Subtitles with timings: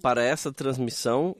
[0.00, 1.34] para essa transmissão,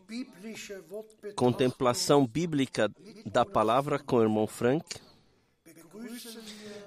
[1.37, 2.91] contemplação bíblica
[3.27, 4.85] da palavra com o irmão Frank.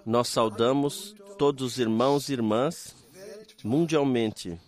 [0.06, 2.96] Nós saudamos todos os irmãos e irmãs
[3.64, 4.60] mundialmente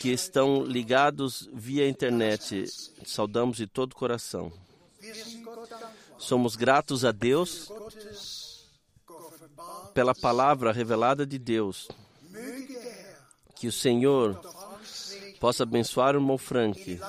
[0.00, 2.64] que estão ligados via internet.
[3.04, 4.52] Saudamos de todo o coração.
[6.18, 7.70] Somos gratos a Deus
[9.92, 11.88] pela palavra revelada de Deus.
[13.56, 14.40] Que o Senhor
[15.40, 17.00] possa abençoar o irmão Frank,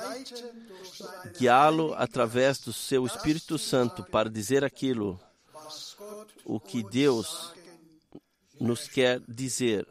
[1.37, 5.19] guiá-lo através do seu Espírito Santo para dizer aquilo
[6.45, 7.51] o que Deus
[8.59, 9.85] nos quer dizer.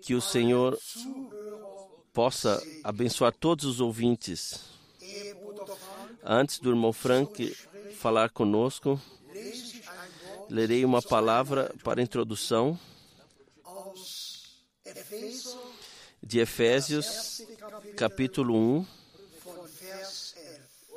[0.00, 0.78] Que o Senhor
[2.12, 4.60] possa abençoar todos os ouvintes.
[6.22, 7.50] Antes do irmão Frank
[7.98, 9.00] falar conosco,
[10.48, 12.78] lerei uma palavra para introdução
[16.26, 17.40] de Efésios,
[17.96, 18.86] capítulo 1,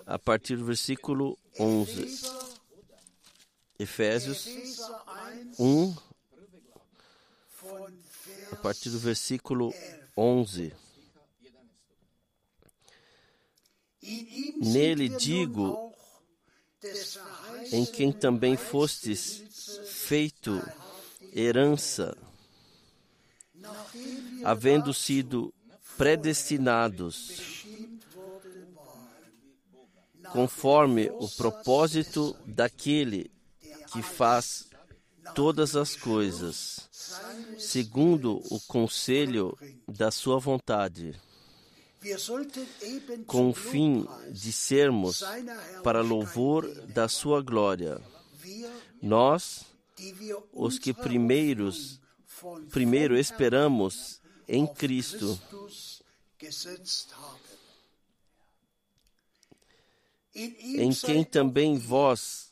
[0.08, 2.20] a partir do versículo 11.
[3.78, 4.48] Efésios
[5.60, 5.96] 1,
[8.52, 9.72] a partir do versículo
[10.18, 10.74] 11.
[14.58, 15.94] Nele digo,
[17.72, 19.44] em quem também fostes
[19.86, 20.60] feito
[21.36, 22.18] herança,
[24.44, 25.54] havendo sido
[25.98, 27.66] predestinados
[30.32, 33.32] conforme o propósito daquele
[33.92, 34.70] que faz
[35.34, 36.90] todas as coisas,
[37.58, 41.20] segundo o conselho da sua vontade,
[43.26, 45.24] com o fim de sermos
[45.84, 48.00] para louvor da sua glória.
[49.02, 49.66] Nós,
[50.54, 52.00] os que primeiros,
[52.72, 55.40] primeiro esperamos em Cristo,
[60.36, 62.50] em quem também vós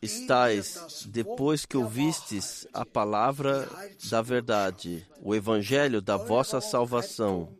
[0.00, 3.68] estais depois que ouvistes a palavra
[4.10, 7.56] da verdade, o evangelho da vossa salvação,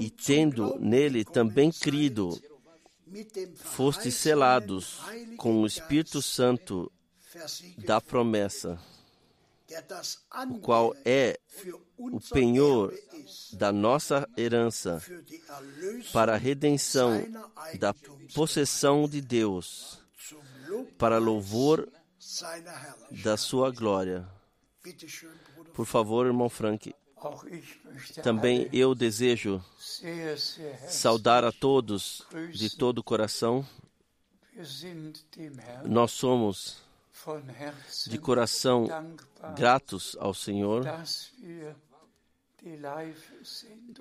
[0.00, 2.38] e tendo nele também crido,
[3.56, 4.98] fostes selados
[5.36, 6.90] com o Espírito Santo
[7.78, 8.78] da promessa,
[10.50, 11.38] o qual é
[11.96, 12.94] o penhor
[13.52, 15.02] da nossa herança
[16.12, 17.26] para a redenção
[17.78, 17.94] da
[18.34, 19.98] possessão de Deus,
[20.98, 21.88] para louvor
[23.22, 24.28] da sua glória.
[25.72, 26.94] Por favor, irmão Frank.
[28.22, 29.64] Também eu desejo
[30.88, 32.22] saudar a todos
[32.52, 33.66] de todo o coração.
[35.84, 36.83] Nós somos
[38.06, 38.86] de coração
[39.56, 40.84] gratos ao Senhor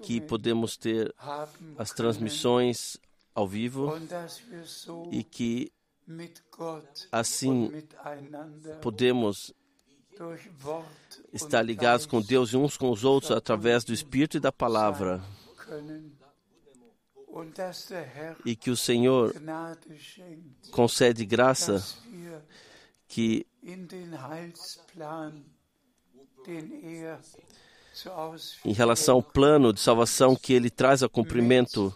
[0.02, 1.14] que podemos ter
[1.78, 2.98] as transmissões
[3.36, 3.94] ao vivo
[5.12, 5.72] e que
[7.12, 7.72] assim
[8.82, 9.54] podemos
[11.34, 15.22] estar ligados com Deus e uns com os outros através do Espírito e da palavra.
[18.46, 19.34] E que o Senhor
[20.72, 21.84] concede graça
[23.08, 23.46] que
[28.66, 31.96] em relação ao plano de salvação que ele traz a cumprimento,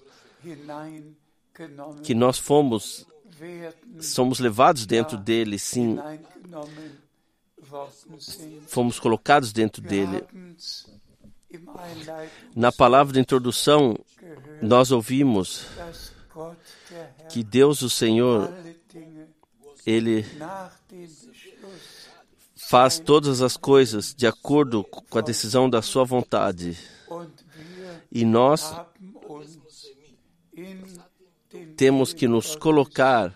[2.03, 3.05] que nós fomos,
[3.99, 5.97] somos levados dentro dele, sim,
[8.67, 10.23] fomos colocados dentro dele.
[12.55, 13.97] Na palavra de introdução,
[14.61, 15.65] nós ouvimos
[17.29, 18.53] que Deus, o Senhor,
[19.87, 20.25] Ele
[22.57, 26.77] faz todas as coisas de acordo com a decisão da Sua vontade.
[28.11, 28.75] E nós
[31.77, 33.33] temos que nos colocar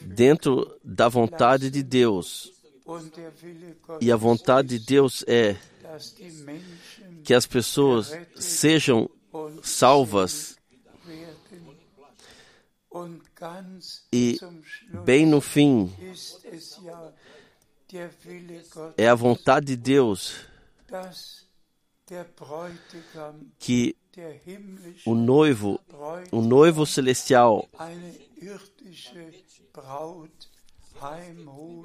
[0.00, 2.52] dentro da vontade de Deus.
[4.00, 5.56] E a vontade de Deus é
[7.22, 9.08] que as pessoas sejam
[9.62, 10.56] salvas
[14.12, 14.38] e,
[15.04, 15.92] bem no fim,
[18.96, 20.46] é a vontade de Deus
[23.58, 23.96] que
[25.04, 25.80] o noivo,
[26.32, 27.68] o noivo celestial,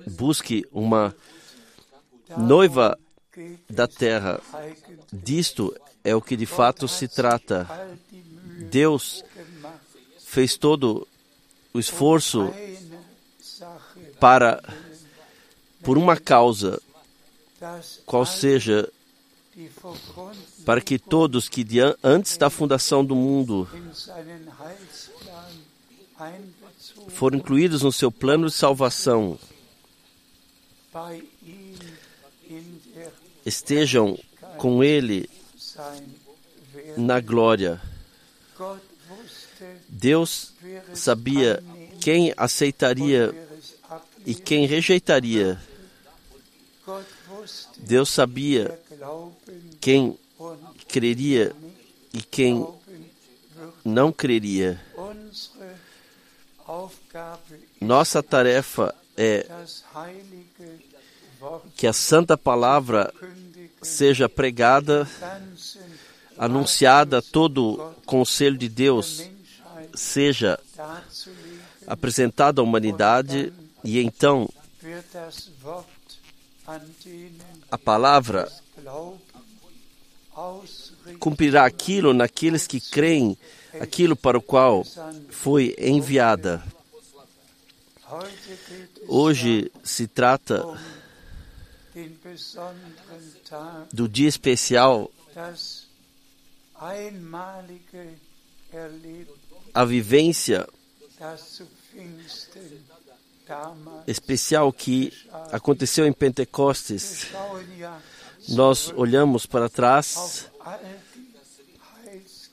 [0.08, 1.15] busque uma
[2.38, 2.98] noiva
[3.70, 4.41] da terra.
[5.12, 7.67] Disto é o que de fato se trata.
[8.70, 9.24] Deus
[10.20, 11.08] fez todo
[11.74, 12.54] o esforço
[14.20, 14.62] para
[15.82, 16.82] por uma causa,
[18.06, 18.88] qual seja,
[20.66, 21.66] para que todos que
[22.04, 23.68] antes da fundação do mundo
[27.10, 29.40] foram incluídos no seu plano de salvação,
[33.46, 34.18] estejam
[34.58, 35.30] com Ele
[36.98, 37.82] na glória.
[39.92, 40.54] Deus
[40.94, 41.62] sabia
[42.00, 43.36] quem aceitaria
[44.26, 45.60] e quem rejeitaria.
[47.78, 48.80] Deus sabia
[49.82, 50.18] quem
[50.88, 51.54] creria
[52.14, 52.66] e quem
[53.84, 54.80] não creria.
[57.82, 59.46] Nossa tarefa é
[61.76, 63.14] que a Santa Palavra
[63.82, 65.08] seja pregada,
[66.38, 69.31] anunciada a todo o conselho de Deus,
[69.94, 70.60] seja
[71.88, 73.52] apresentada à humanidade
[73.84, 74.50] e então
[77.70, 78.52] a palavra
[81.20, 83.38] cumprirá aquilo naqueles que creem,
[83.80, 84.86] aquilo para o qual
[85.30, 86.64] foi enviada.
[89.08, 90.64] Hoje se trata
[93.92, 95.12] do dia especial,
[99.74, 100.68] a vivência
[104.08, 105.13] especial que
[105.51, 107.28] aconteceu em Pentecostes.
[108.50, 110.48] Nós olhamos para trás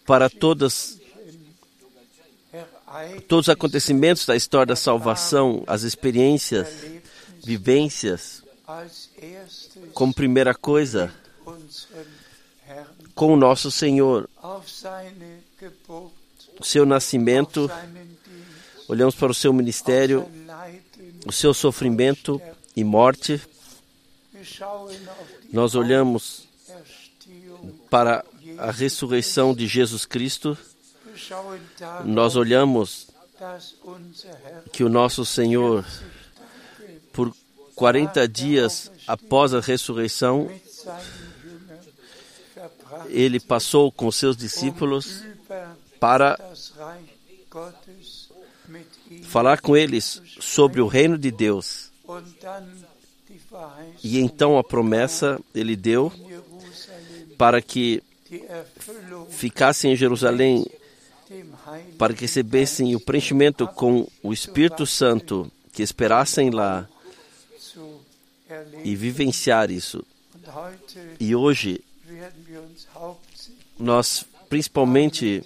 [0.07, 0.99] para todas
[3.29, 6.69] todos os acontecimentos da história da salvação, as experiências,
[7.45, 8.43] vivências,
[9.93, 11.13] como primeira coisa,
[13.15, 14.29] com o nosso Senhor,
[16.61, 17.71] o seu nascimento,
[18.89, 20.29] olhamos para o seu ministério,
[21.27, 22.41] o seu sofrimento
[22.77, 23.41] e morte,
[25.53, 26.49] nós olhamos
[27.91, 28.25] para
[28.59, 30.57] a ressurreição de Jesus Cristo,
[32.05, 33.09] nós olhamos
[34.73, 35.85] que o nosso Senhor,
[37.13, 37.35] por
[37.75, 40.51] 40 dias após a ressurreição,
[43.09, 45.23] ele passou com seus discípulos
[45.99, 46.39] para
[49.25, 51.91] falar com eles sobre o reino de Deus.
[54.03, 56.13] E então a promessa ele deu
[57.37, 58.03] para que
[59.31, 60.67] ficassem em Jerusalém,
[61.97, 66.89] para que recebessem o preenchimento com o Espírito Santo, que esperassem lá
[68.85, 70.05] e vivenciar isso.
[71.21, 71.83] E hoje
[73.79, 75.45] nós principalmente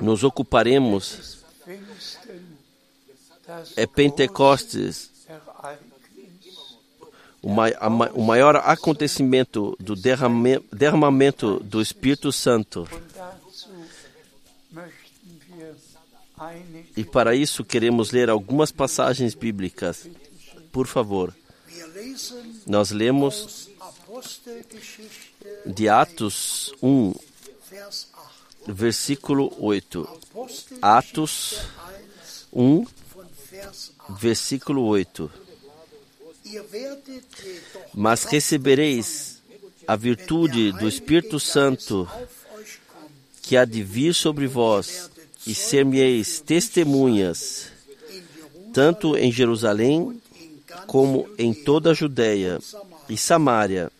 [0.00, 1.42] nos ocuparemos
[3.76, 5.10] é Pentecostes,
[7.42, 12.88] o, maior acontecimento do derramamento do Espírito Santo.
[16.96, 20.08] E para isso queremos ler algumas passagens bíblicas.
[20.70, 21.34] Por favor.
[22.66, 23.68] Nós lemos
[25.66, 27.12] de Atos 1,
[28.66, 30.08] versículo 8.
[30.80, 31.60] Atos
[32.52, 32.86] 1,
[34.18, 35.30] versículo 8.
[37.94, 39.42] Mas recebereis
[39.86, 42.08] a virtude do Espírito Santo
[43.42, 45.10] que há de vir sobre vós,
[45.46, 47.66] e ser-me-eis testemunhas,
[48.72, 50.22] tanto em Jerusalém
[50.86, 52.60] como em toda a Judéia
[53.08, 53.90] e Samária,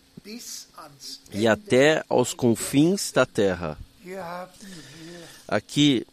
[1.33, 3.77] e até aos confins da terra.
[5.47, 6.05] Aqui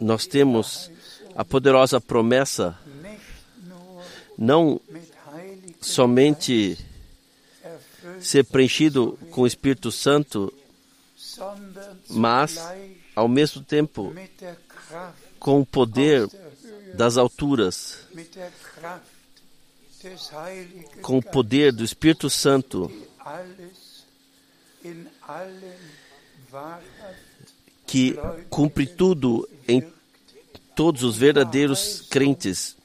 [0.00, 0.90] nós temos
[1.36, 2.78] a poderosa promessa
[4.36, 4.80] não
[5.80, 6.78] somente
[8.20, 10.52] ser preenchido com o Espírito Santo,
[12.08, 12.58] mas,
[13.14, 14.14] ao mesmo tempo,
[15.38, 16.28] com o poder
[16.94, 18.00] das alturas,
[21.00, 22.90] com o poder do Espírito Santo,
[27.86, 28.16] que
[28.50, 29.82] cumpre tudo em
[30.74, 32.76] todos os verdadeiros crentes.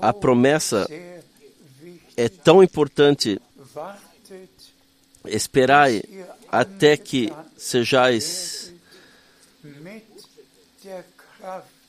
[0.00, 0.86] A promessa
[2.16, 3.40] é tão importante.
[5.26, 6.02] Esperai
[6.50, 8.72] até que sejais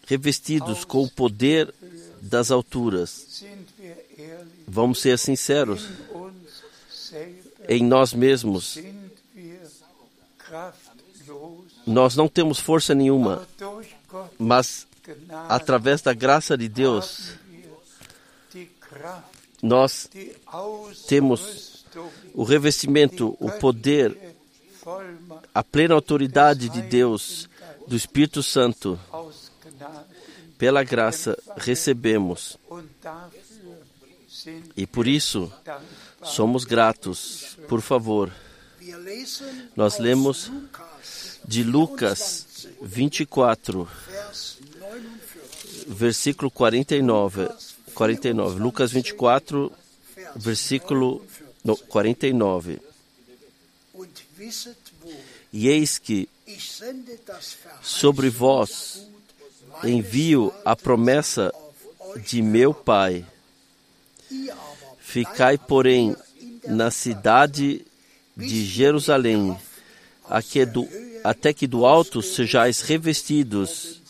[0.08, 1.73] revestidos com o poder
[2.21, 3.43] das alturas.
[4.67, 5.88] Vamos ser sinceros.
[7.67, 8.77] Em nós mesmos,
[11.86, 13.47] nós não temos força nenhuma,
[14.38, 14.88] mas
[15.49, 17.34] através da graça de Deus,
[19.62, 20.10] nós
[21.08, 21.86] temos
[22.34, 24.36] o revestimento, o poder,
[25.53, 27.49] a plena autoridade de Deus,
[27.88, 28.99] do Espírito Santo.
[30.58, 32.58] Pela graça recebemos.
[34.77, 35.51] E por isso
[36.23, 37.58] somos gratos.
[37.67, 38.31] Por favor,
[39.76, 40.52] nós lemos
[41.48, 43.88] de Lucas 24,
[45.88, 47.50] versículo 49.
[47.93, 48.60] 49.
[48.60, 49.71] Lucas 24,
[50.36, 51.26] versículo
[51.88, 52.82] 49.
[55.54, 56.28] E eis que
[57.82, 59.08] sobre vós
[59.84, 61.54] envio a promessa
[62.26, 63.26] de meu Pai.
[65.00, 66.15] Ficai, porém,
[66.67, 67.86] na cidade
[68.36, 69.58] de Jerusalém,
[71.24, 74.02] até que do alto sejais revestidos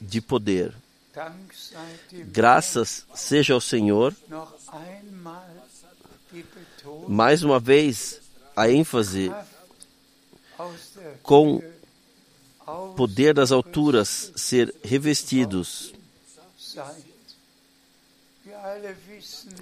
[0.00, 0.74] de poder.
[2.26, 4.14] Graças seja ao Senhor.
[7.08, 8.20] Mais uma vez,
[8.56, 9.30] a ênfase
[11.22, 11.62] com
[12.96, 15.92] poder das alturas ser revestidos.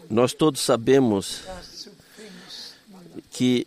[0.09, 1.43] Nós todos sabemos
[3.31, 3.67] que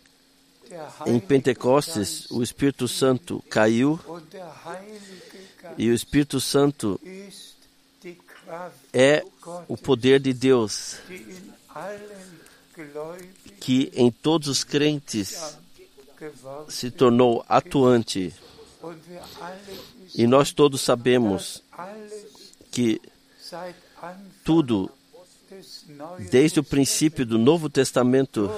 [1.06, 3.98] em Pentecostes o Espírito Santo caiu
[5.78, 7.00] e o Espírito Santo
[8.92, 9.24] é
[9.68, 10.96] o poder de Deus
[13.60, 15.56] que em todos os crentes
[16.68, 18.34] se tornou atuante.
[20.14, 21.62] E nós todos sabemos
[22.70, 23.00] que
[24.44, 24.90] tudo,
[26.30, 28.50] desde o princípio do Novo Testamento,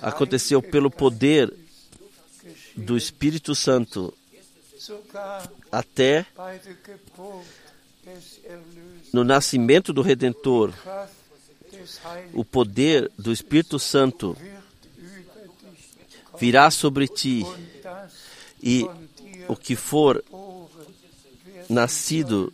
[0.00, 1.52] aconteceu pelo poder
[2.76, 4.12] do Espírito Santo
[5.70, 6.26] até
[9.12, 10.72] no nascimento do Redentor,
[12.32, 14.36] o poder do Espírito Santo
[16.38, 17.46] virá sobre ti,
[18.62, 18.86] e
[19.48, 20.22] o que for
[21.68, 22.52] nascido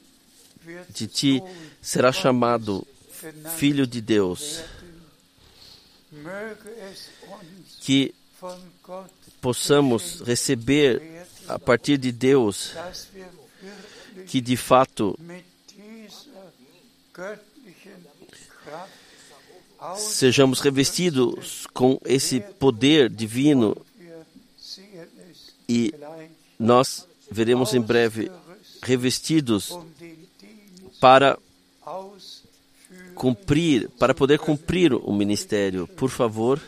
[0.91, 1.43] de ti
[1.81, 2.87] será chamado
[3.57, 4.63] Filho de Deus.
[7.81, 8.14] Que
[9.40, 12.73] possamos receber a partir de Deus
[14.27, 15.18] que de fato
[19.97, 23.77] sejamos revestidos com esse poder divino
[25.68, 25.94] e
[26.59, 28.31] nós veremos em breve
[28.83, 29.73] revestidos
[31.01, 31.38] para
[33.19, 35.89] cumprir, para poder cumprir o ministério.
[35.89, 36.61] Por favor,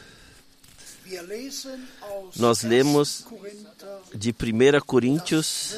[2.36, 3.24] nós lemos
[4.12, 5.76] de 1 Coríntios,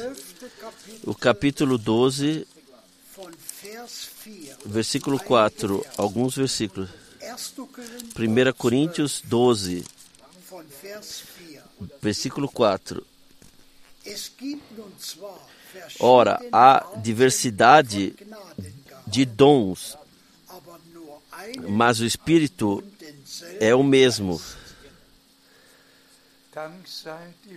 [1.05, 2.47] o capítulo 12,
[4.65, 6.89] versículo 4, alguns versículos.
[8.17, 9.85] 1 Coríntios 12,
[12.01, 13.05] versículo 4.
[15.99, 18.15] Ora, há diversidade
[19.07, 19.97] de dons,
[21.67, 22.83] mas o Espírito
[23.59, 24.41] é o mesmo.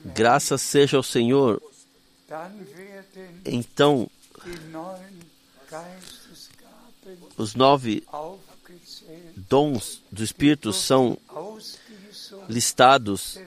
[0.05, 1.62] Graças seja ao Senhor.
[3.44, 4.11] Então,
[7.37, 8.03] os nove
[9.37, 11.18] dons do Espírito são
[12.49, 13.38] listados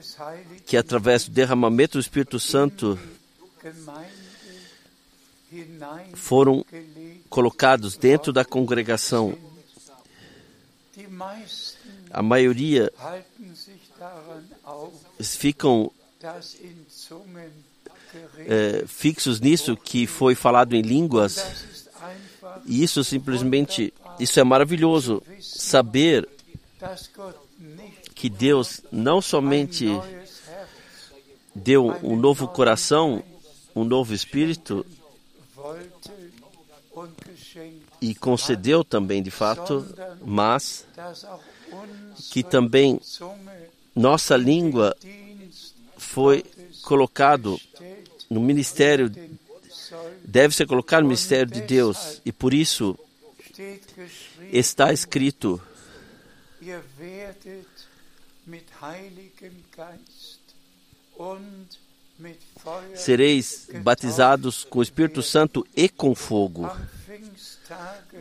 [0.66, 2.98] que, através do derramamento do Espírito Santo,
[6.14, 6.64] foram
[7.28, 9.36] colocados dentro da congregação.
[12.10, 12.92] A maioria
[15.20, 15.92] ficam
[18.46, 21.64] é, fixos nisso que foi falado em línguas.
[22.66, 25.22] E isso simplesmente, isso é maravilhoso.
[25.40, 26.28] Saber
[28.14, 29.86] que Deus não somente
[31.54, 33.22] deu um novo coração,
[33.74, 34.84] um novo espírito,
[38.00, 39.86] e concedeu também de fato,
[40.24, 40.86] mas
[42.30, 43.00] que também
[43.94, 44.96] nossa língua
[45.96, 46.44] foi
[46.82, 47.60] colocado
[48.28, 49.10] no ministério,
[50.24, 52.98] deve ser colocado no ministério de Deus, e por isso
[54.52, 55.60] está escrito:
[62.94, 66.70] sereis batizados com o Espírito Santo e com fogo.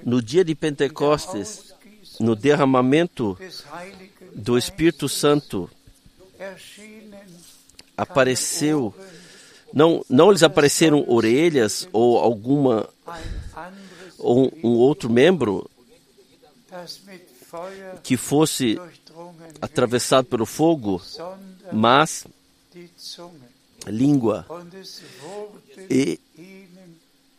[0.04, 1.74] No dia de Pentecostes,
[2.20, 3.38] no derramamento
[4.34, 5.70] do Espírito Santo,
[7.96, 8.94] apareceu,
[9.74, 12.90] não, não lhes apareceram orelhas ou alguma,
[14.18, 15.70] ou um outro membro,
[18.04, 18.80] que fosse
[19.62, 21.02] atravessado pelo fogo,
[21.72, 22.26] mas
[23.88, 24.46] língua.
[25.90, 26.20] E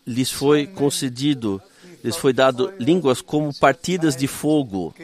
[0.06, 1.62] lhes foi concedido,
[2.02, 4.94] lhes foi dado línguas como partidas de fogo.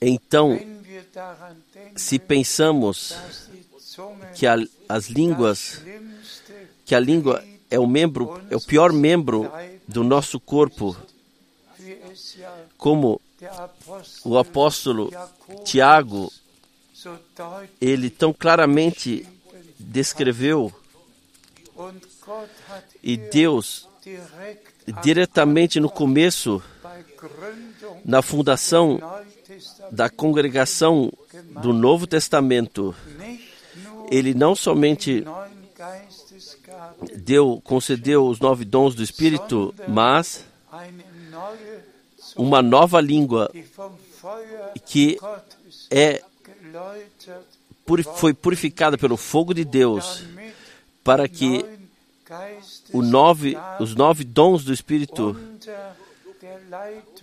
[0.00, 0.58] Então,
[1.96, 3.16] se pensamos
[4.34, 4.56] que a,
[4.88, 5.80] as línguas,
[6.84, 9.50] que a língua é o membro, é o pior membro
[9.88, 10.96] do nosso corpo,
[12.76, 13.20] como
[14.24, 15.10] o apóstolo
[15.64, 16.32] Tiago,
[17.80, 19.26] ele tão claramente
[19.78, 20.72] descreveu,
[23.02, 23.88] e Deus,
[25.02, 26.62] diretamente no começo,
[28.04, 29.00] na fundação
[29.90, 31.12] da congregação
[31.62, 32.94] do Novo Testamento,
[34.10, 35.24] ele não somente
[37.16, 40.44] deu, concedeu os nove dons do Espírito, mas
[42.36, 43.50] uma nova língua
[44.86, 45.18] que
[45.90, 46.22] é
[48.16, 50.24] foi purificada pelo fogo de Deus
[51.04, 51.64] para que
[53.02, 55.36] nove, os nove dons do Espírito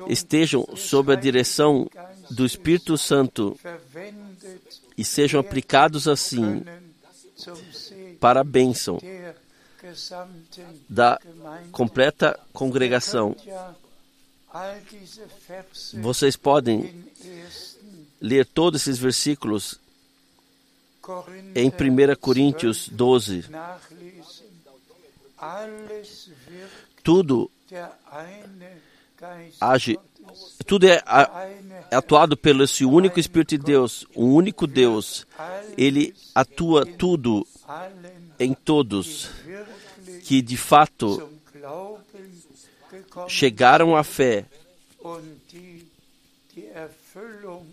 [0.08, 1.90] estejam sob a direção
[2.30, 3.58] do Espírito Santo
[4.98, 6.64] e sejam aplicados assim
[8.20, 9.00] para a bênção
[10.90, 11.20] da
[11.72, 13.36] completa congregação.
[16.02, 17.06] Vocês podem
[18.20, 19.80] ler todos esses versículos
[21.56, 23.46] em 1 Coríntios 12.
[27.04, 27.50] Tudo
[29.60, 30.00] age,
[30.66, 31.02] tudo é,
[31.92, 35.26] atuado pelo esse único Espírito de Deus, um único Deus.
[35.78, 37.46] Ele atua tudo
[38.40, 39.30] em todos
[40.24, 41.30] que de fato
[43.28, 44.46] chegaram à fé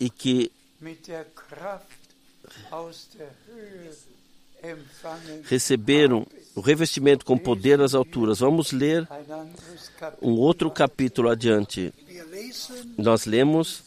[0.00, 0.50] e que
[5.44, 6.26] receberam
[6.58, 8.40] o revestimento com poder nas alturas.
[8.40, 9.06] Vamos ler
[10.20, 11.94] um outro capítulo adiante.
[12.96, 13.84] Nós lemos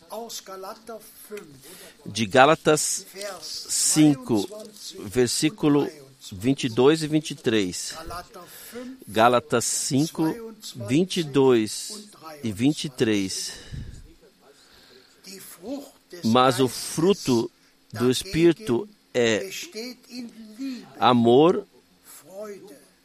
[2.06, 3.06] de Gálatas
[3.42, 4.66] 5,
[5.02, 5.86] versículo
[6.32, 7.96] 22 e 23.
[9.06, 10.54] Gálatas 5,
[10.88, 12.08] 22
[12.42, 13.54] e 23.
[16.24, 17.52] Mas o fruto
[17.92, 19.50] do Espírito é
[20.98, 21.68] amor,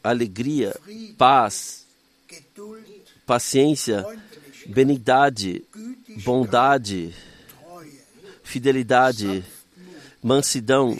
[0.03, 0.75] alegria,
[1.17, 1.85] paz,
[3.25, 4.05] paciência,
[4.65, 5.65] benignidade,
[6.23, 7.13] bondade,
[8.43, 9.43] fidelidade,
[10.21, 10.95] mansidão,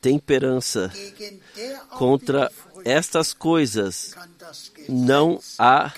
[0.00, 0.92] temperança.
[1.90, 2.50] Contra
[2.84, 4.14] estas coisas
[4.88, 5.92] não há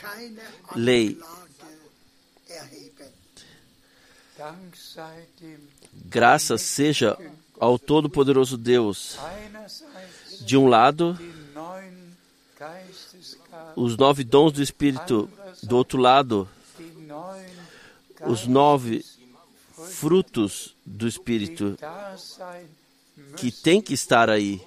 [0.75, 1.18] lei.
[5.92, 7.18] Graças seja
[7.59, 9.18] ao Todo-Poderoso Deus.
[10.40, 11.18] De um lado,
[13.77, 15.31] os nove dons do Espírito,
[15.62, 16.48] do outro lado,
[18.27, 19.05] os nove
[19.72, 21.77] frutos do Espírito
[23.37, 24.61] que tem que estar aí.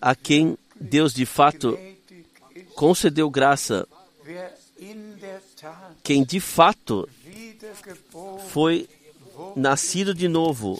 [0.00, 1.78] A quem Deus de fato
[2.74, 3.86] concedeu graça,
[6.02, 7.08] quem de fato
[8.48, 8.88] foi
[9.56, 10.78] nascido de novo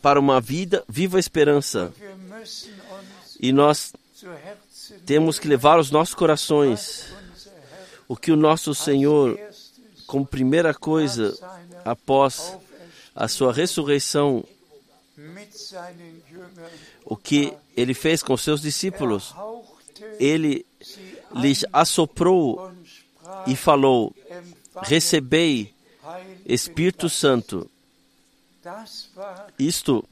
[0.00, 1.92] para uma vida viva esperança.
[3.40, 3.92] E nós
[5.04, 7.12] temos que levar aos nossos corações
[8.08, 9.38] o que o nosso Senhor,
[10.06, 11.36] como primeira coisa,
[11.84, 12.56] após
[13.14, 14.44] a sua ressurreição,
[17.04, 19.34] o que ele fez com seus discípulos,
[20.18, 20.66] ele
[21.34, 22.72] lhes assoprou
[23.46, 24.14] e falou:
[24.82, 25.74] Recebei
[26.44, 27.70] Espírito Santo.
[29.58, 30.04] Isto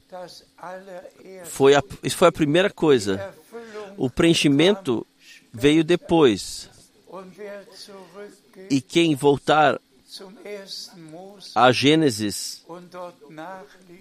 [1.45, 3.33] foi a, isso foi a primeira coisa.
[3.97, 5.05] O preenchimento
[5.51, 6.69] veio depois.
[8.69, 9.79] E quem voltar
[11.55, 12.63] a Gênesis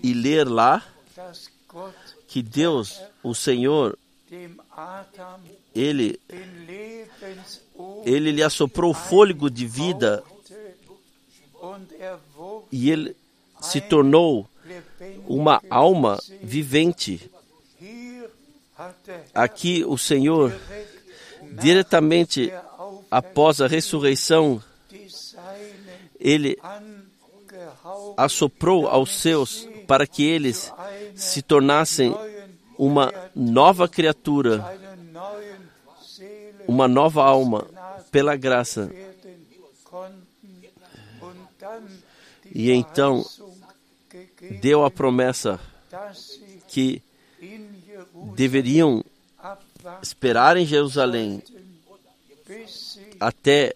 [0.03, 0.85] e ler lá
[2.29, 3.99] que Deus, o Senhor,
[5.75, 6.21] ele,
[8.05, 10.23] ele lhe assoprou o fôlego de vida
[12.71, 13.17] e ele
[13.62, 14.46] se tornou
[15.27, 17.31] uma alma vivente.
[19.33, 20.53] Aqui o Senhor,
[21.53, 22.53] diretamente
[23.11, 24.62] após a ressurreição,
[26.18, 26.59] ele
[28.16, 30.72] assoprou aos seus para que eles
[31.14, 32.14] se tornassem
[32.79, 34.79] uma nova criatura,
[36.66, 37.66] uma nova alma
[38.11, 38.90] pela graça.
[42.55, 43.25] E então
[44.50, 45.61] deu a promessa
[46.68, 47.02] que
[48.35, 49.05] deveriam
[50.02, 51.42] esperar em Jerusalém
[53.20, 53.74] até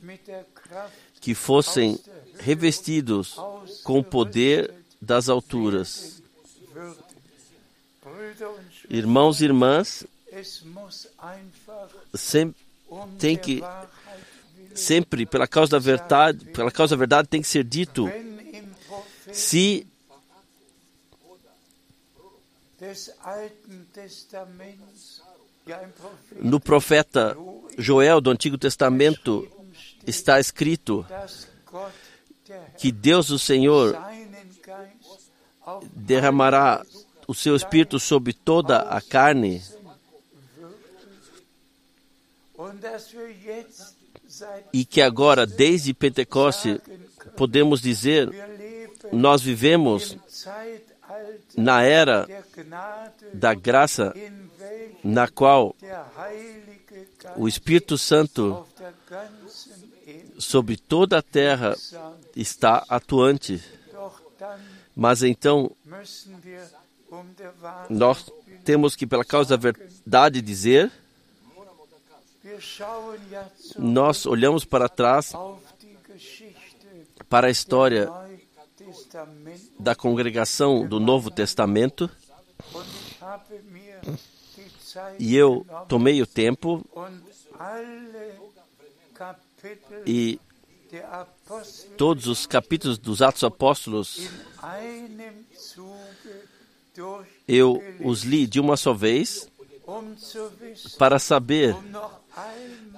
[1.21, 1.99] que fossem
[2.39, 3.37] revestidos
[3.85, 6.23] com o poder das alturas.
[8.89, 10.07] Irmãos e irmãs,
[13.19, 13.63] tem que
[14.75, 18.09] sempre pela causa da verdade, pela causa da verdade tem que ser dito
[19.33, 19.87] se
[26.41, 27.37] no profeta
[27.79, 29.49] Joel do Antigo Testamento
[30.07, 31.05] está escrito
[32.79, 33.97] que Deus, o Senhor,
[35.93, 36.85] derramará
[37.27, 39.63] o seu espírito sobre toda a carne.
[44.73, 46.81] E que agora, desde Pentecoste,
[47.37, 48.31] podemos dizer,
[49.13, 50.17] nós vivemos
[51.57, 52.27] na era
[53.33, 54.15] da graça,
[55.03, 55.75] na qual
[57.37, 58.67] o Espírito Santo
[60.39, 61.75] sobre toda a terra
[62.35, 63.63] está atuante.
[64.95, 65.71] Mas então,
[67.89, 68.31] nós
[68.65, 70.91] temos que, pela causa da verdade, dizer:
[73.79, 75.33] nós olhamos para trás
[77.29, 78.09] para a história
[79.79, 82.11] da congregação do Novo Testamento.
[85.19, 86.85] E eu tomei o tempo
[90.07, 90.41] e
[91.97, 94.29] todos os capítulos dos Atos Apóstolos
[97.47, 99.49] eu os li de uma só vez
[100.99, 101.77] para saber,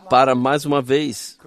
[0.08, 1.38] para mais uma vez,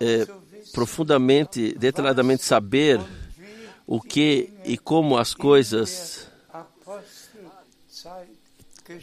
[0.00, 0.26] é,
[0.72, 3.00] profundamente, detalhadamente saber
[3.92, 6.26] o que e como as coisas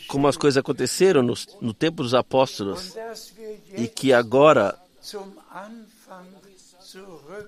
[0.08, 2.95] como as coisas aconteceram no, no tempo dos apóstolos
[3.78, 4.75] e que agora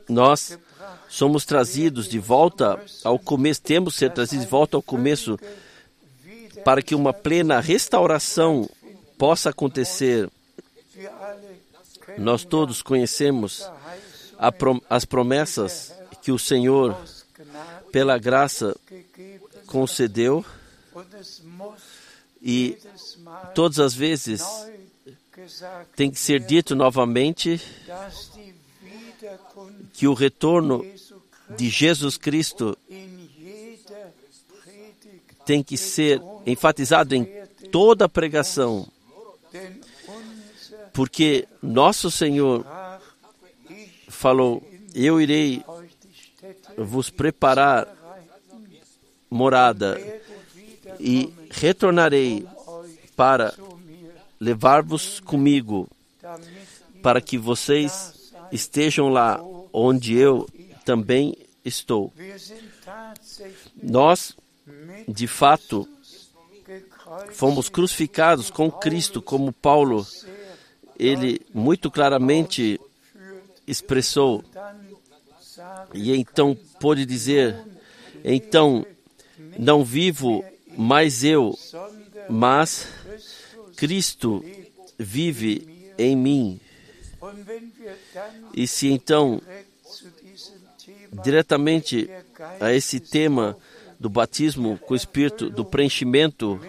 [0.07, 0.55] nós
[1.09, 5.39] somos trazidos de volta ao começo, temos ser trazidos de volta ao começo
[6.63, 8.69] para que uma plena restauração
[9.17, 10.29] possa acontecer.
[12.19, 13.67] Nós todos conhecemos
[14.87, 16.95] as promessas que o Senhor,
[17.91, 18.75] pela graça,
[19.67, 20.45] concedeu.
[22.41, 22.77] E
[23.53, 24.43] todas as vezes
[25.95, 27.61] tem que ser dito novamente
[29.93, 30.85] que o retorno
[31.55, 32.77] de Jesus Cristo
[35.45, 37.25] tem que ser enfatizado em
[37.71, 38.87] toda a pregação,
[40.93, 42.65] porque nosso Senhor
[44.07, 45.63] falou: Eu irei
[46.77, 47.87] vos preparar
[49.29, 49.99] morada
[50.99, 52.45] e retornarei
[53.15, 53.53] para
[54.39, 55.87] levar-vos comigo,
[57.01, 59.39] para que vocês estejam lá
[59.71, 60.47] onde eu
[60.83, 62.11] também estou.
[63.81, 64.35] Nós,
[65.07, 65.87] de fato,
[67.31, 70.05] fomos crucificados com Cristo, como Paulo,
[70.97, 72.79] ele muito claramente
[73.67, 74.43] expressou.
[75.93, 77.55] E então pôde dizer:
[78.23, 78.85] então
[79.57, 80.43] não vivo
[80.77, 81.57] mais eu,
[82.29, 82.87] mas
[83.75, 84.43] Cristo
[84.97, 86.59] vive em mim.
[88.53, 89.41] E se então,
[91.23, 92.09] diretamente
[92.59, 93.57] a esse tema
[93.99, 96.59] do batismo com o Espírito, do preenchimento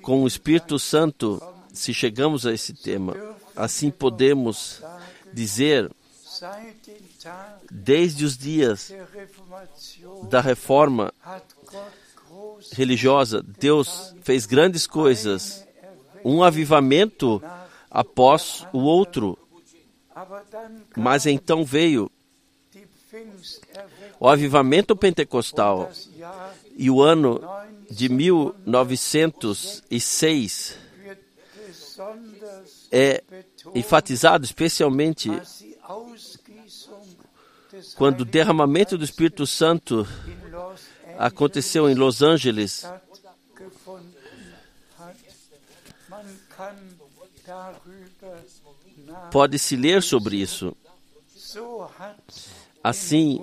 [0.00, 1.40] com o Espírito Santo,
[1.72, 3.16] se chegamos a esse tema,
[3.54, 4.82] assim podemos
[5.32, 5.90] dizer,
[7.70, 8.92] desde os dias
[10.28, 11.14] da reforma
[12.72, 15.66] religiosa, Deus fez grandes coisas,
[16.24, 17.42] um avivamento
[17.90, 19.38] após o outro.
[20.96, 22.10] Mas então veio
[24.18, 25.92] o avivamento pentecostal
[26.76, 27.40] e o ano
[27.90, 30.78] de 1906
[32.90, 33.22] é
[33.74, 35.30] enfatizado especialmente
[38.02, 40.04] quando o derramamento do Espírito Santo
[41.16, 42.84] aconteceu em Los Angeles.
[49.30, 50.76] Pode-se ler sobre isso.
[52.82, 53.40] Assim,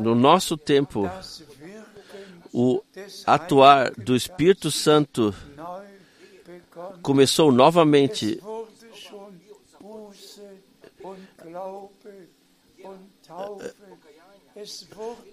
[0.00, 1.08] no nosso tempo,
[2.52, 2.82] o
[3.24, 5.32] atuar do Espírito Santo
[7.02, 8.42] começou novamente.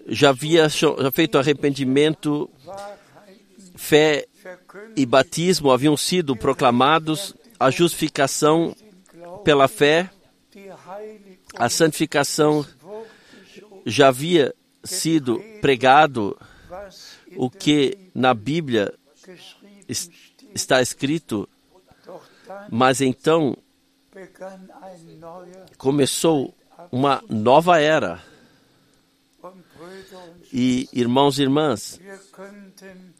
[0.07, 0.67] Já havia
[1.13, 2.49] feito arrependimento,
[3.75, 4.27] fé
[4.95, 8.75] e batismo haviam sido proclamados, a justificação
[9.43, 10.09] pela fé,
[11.55, 12.65] a santificação
[13.85, 16.37] já havia sido pregado,
[17.35, 18.93] o que na Bíblia
[20.53, 21.47] está escrito,
[22.69, 23.55] mas então
[25.77, 26.53] começou
[26.93, 28.23] uma nova era.
[30.53, 31.99] E irmãos e irmãs,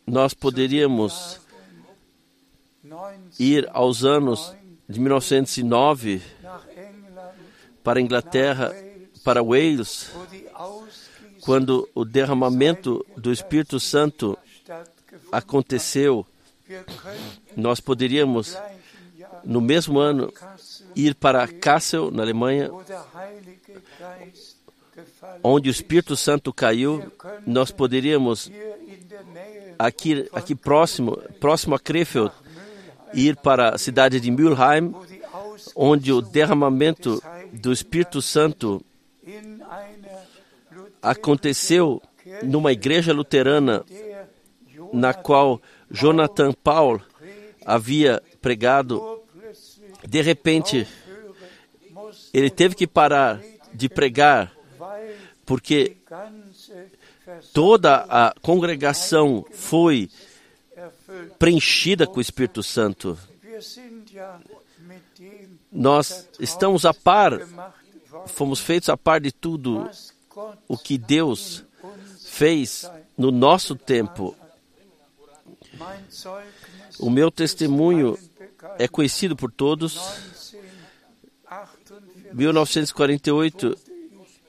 [0.05, 1.39] nós poderíamos
[3.39, 4.53] ir aos anos
[4.87, 6.21] de 1909
[7.83, 8.71] para a Inglaterra,
[9.23, 10.11] para Wales,
[11.41, 14.37] quando o derramamento do Espírito Santo
[15.31, 16.27] aconteceu.
[17.57, 18.55] Nós poderíamos,
[19.43, 20.31] no mesmo ano,
[20.95, 22.69] ir para Kassel, na Alemanha,
[25.43, 27.11] onde o Espírito Santo caiu.
[27.45, 28.51] Nós poderíamos,
[29.77, 32.31] aqui, aqui próximo, próximo a Krefeld,
[33.13, 34.93] ir para a cidade de Mülheim,
[35.75, 37.21] onde o derramamento
[37.51, 38.83] do Espírito Santo
[41.01, 42.01] aconteceu
[42.41, 43.83] numa igreja luterana
[44.91, 47.01] na qual Jonathan Paul
[47.65, 49.12] havia pregado.
[50.07, 50.87] De repente,
[52.33, 53.41] ele teve que parar
[53.73, 54.51] de pregar
[55.45, 55.97] porque
[57.53, 60.09] toda a congregação foi
[61.37, 63.17] preenchida com o Espírito Santo.
[65.71, 67.39] Nós estamos a par,
[68.27, 69.89] fomos feitos a par de tudo
[70.67, 71.63] o que Deus
[72.25, 74.35] fez no nosso tempo.
[76.99, 78.17] O meu testemunho
[78.79, 79.99] é conhecido por todos.
[82.33, 83.77] 1948,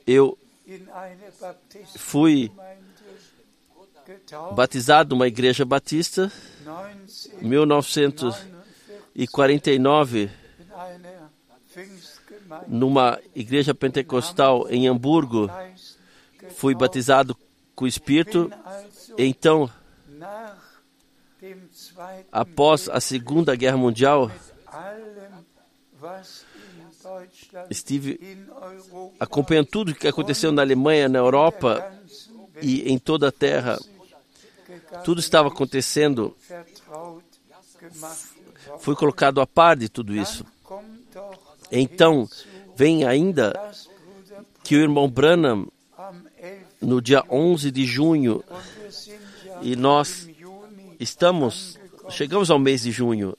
[0.07, 0.39] eu
[1.97, 2.51] fui
[4.55, 6.31] batizado numa igreja batista.
[7.41, 10.31] 1949,
[12.67, 15.51] numa igreja pentecostal em Hamburgo,
[16.57, 17.37] fui batizado
[17.75, 18.51] com o Espírito.
[19.19, 19.69] Então,
[22.31, 24.31] após a Segunda Guerra Mundial,
[27.71, 28.39] estive
[29.19, 31.93] acompanhando tudo o que aconteceu na Alemanha, na Europa
[32.61, 33.79] e em toda a Terra.
[35.05, 36.37] Tudo estava acontecendo.
[38.81, 40.45] Fui colocado a par de tudo isso.
[41.71, 42.29] Então,
[42.77, 43.53] vem ainda
[44.63, 45.69] que o irmão Branham,
[46.81, 48.43] no dia 11 de junho,
[49.63, 50.29] e nós
[50.99, 51.79] estamos,
[52.11, 53.37] chegamos ao mês de junho,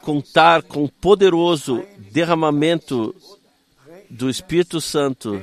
[0.01, 3.15] contar com o poderoso derramamento
[4.09, 5.41] do Espírito Santo,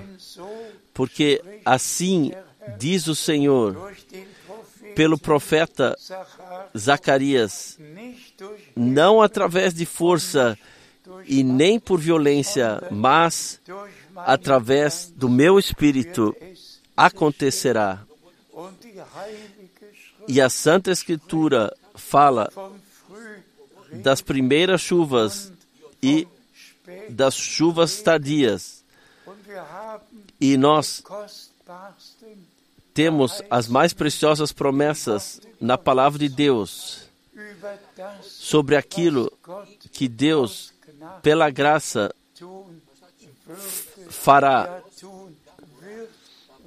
[0.93, 2.33] porque assim
[2.79, 3.93] diz o Senhor
[4.95, 5.97] pelo profeta
[6.77, 7.79] Zacarias,
[8.75, 10.59] não através de força
[11.27, 13.61] e nem por violência, mas
[14.17, 16.35] através do meu espírito
[16.97, 18.06] acontecerá.
[20.29, 22.51] E a Santa Escritura fala
[23.93, 25.53] das primeiras chuvas
[26.03, 26.27] e
[27.09, 28.85] das chuvas tardias.
[30.41, 31.03] E nós
[32.93, 37.07] temos as mais preciosas promessas na palavra de Deus
[38.23, 39.31] sobre aquilo
[39.93, 40.73] que Deus,
[41.23, 42.15] pela graça,
[44.09, 44.83] fará.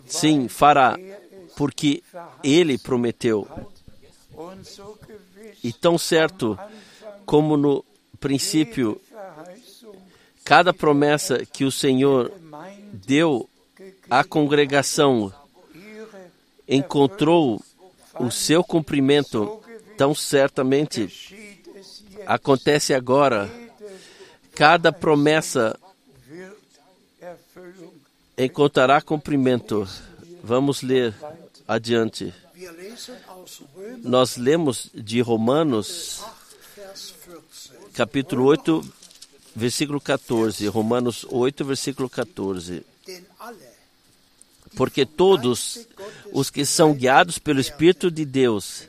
[0.05, 0.97] Sim, fará,
[1.59, 2.01] porque
[2.41, 3.45] Ele prometeu.
[5.61, 6.57] E tão certo
[7.25, 7.83] como no
[8.17, 9.01] princípio,
[10.45, 12.31] cada promessa que o Senhor
[13.05, 13.49] deu
[14.09, 15.33] à congregação
[16.65, 17.61] encontrou
[18.17, 19.61] o seu cumprimento,
[19.97, 21.59] tão certamente
[22.25, 23.49] acontece agora.
[24.55, 25.77] Cada promessa
[28.37, 29.85] encontrará cumprimento.
[30.41, 31.13] Vamos ler
[31.69, 32.33] adiante.
[34.03, 36.19] Nós lemos de Romanos,
[37.93, 38.93] capítulo 8,
[39.55, 40.67] versículo 14.
[40.67, 42.83] Romanos 8, versículo 14.
[44.75, 45.85] Porque todos
[46.33, 48.87] os que são guiados pelo Espírito de Deus,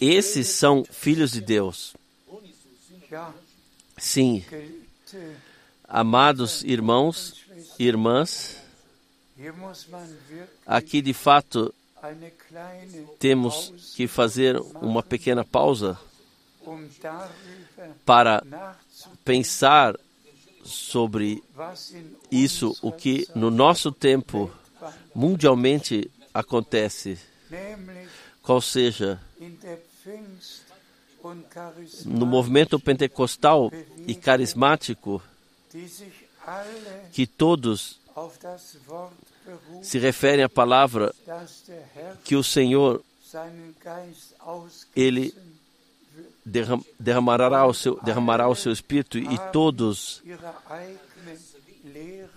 [0.00, 1.94] esses são filhos de Deus.
[3.96, 4.44] Sim,
[5.88, 7.36] amados irmãos
[7.78, 8.56] e irmãs,
[10.66, 11.74] aqui de fato
[13.18, 15.98] temos que fazer uma pequena pausa
[18.04, 18.42] para
[19.24, 19.94] pensar
[20.64, 21.42] sobre
[22.30, 24.50] isso, o que no nosso tempo
[25.14, 27.18] mundialmente acontece,
[28.42, 29.20] qual seja
[32.04, 33.72] no movimento pentecostal
[34.06, 35.22] e carismático,
[37.12, 38.00] que todos
[39.82, 41.14] se referem à palavra
[42.24, 43.02] que o Senhor
[44.94, 45.34] ele
[46.98, 50.22] derramará o seu derramará o seu espírito e todos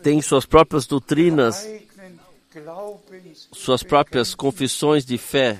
[0.02, 1.68] têm suas próprias doutrinas,
[3.52, 5.58] suas próprias confissões de fé,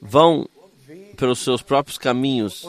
[0.00, 0.48] vão
[1.16, 2.66] pelos seus próprios caminhos.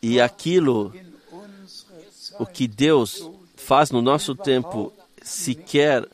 [0.00, 0.92] E aquilo
[2.38, 6.06] o que Deus faz no nosso tempo, se quer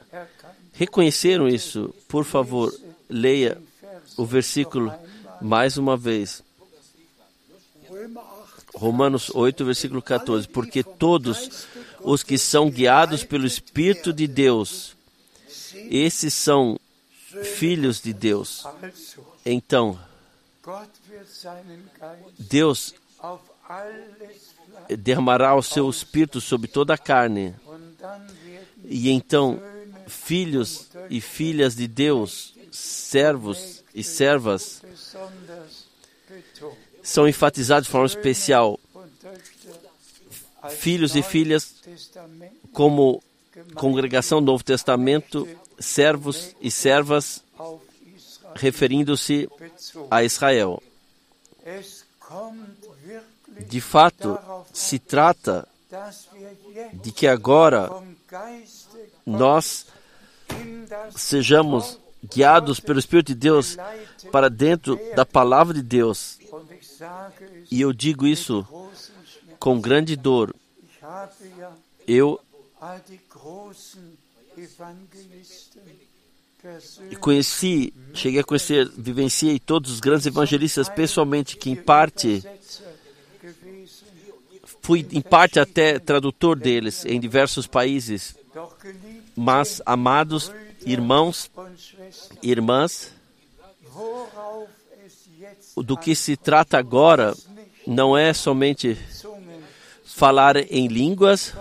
[0.73, 2.73] reconheceram isso, por favor,
[3.09, 3.61] leia
[4.17, 4.93] o versículo
[5.41, 6.43] mais uma vez.
[8.75, 10.47] Romanos 8, versículo 14.
[10.47, 11.67] Porque todos
[12.01, 14.97] os que são guiados pelo Espírito de Deus,
[15.91, 16.79] esses são
[17.43, 18.65] filhos de Deus.
[19.45, 19.99] Então,
[22.39, 22.95] Deus
[24.97, 27.55] derramará o seu espírito sobre toda a carne.
[28.85, 29.61] E então,
[30.07, 34.83] filhos e filhas de Deus, servos e servas,
[37.03, 38.79] são enfatizados de forma especial.
[40.71, 41.75] Filhos e filhas,
[42.73, 43.23] como
[43.75, 45.49] congregação do Novo Testamento,
[45.79, 47.43] servos e servas,
[48.55, 49.49] referindo-se
[50.11, 50.83] a Israel.
[53.67, 54.39] De fato,
[54.73, 55.67] se trata
[56.95, 57.91] de que agora
[59.27, 59.87] nós
[61.17, 63.77] sejamos guiados pelo Espírito de Deus
[64.31, 66.39] para dentro da palavra de Deus.
[67.71, 68.67] E eu digo isso
[69.59, 70.55] com grande dor.
[72.07, 72.41] Eu
[77.21, 82.43] conheci, cheguei a conhecer, vivenciei todos os grandes evangelistas pessoalmente, que em parte
[84.89, 88.35] fui em parte até tradutor deles em diversos países.
[89.37, 90.51] Mas, amados
[90.87, 91.51] irmãos
[92.43, 93.13] e irmãs,
[95.77, 97.37] do que se trata agora
[97.87, 98.97] não é somente
[100.07, 101.53] falar em línguas,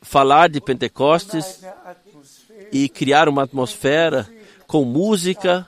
[0.00, 1.64] falar de Pentecostes
[2.70, 4.24] e criar uma atmosfera
[4.68, 5.66] com música.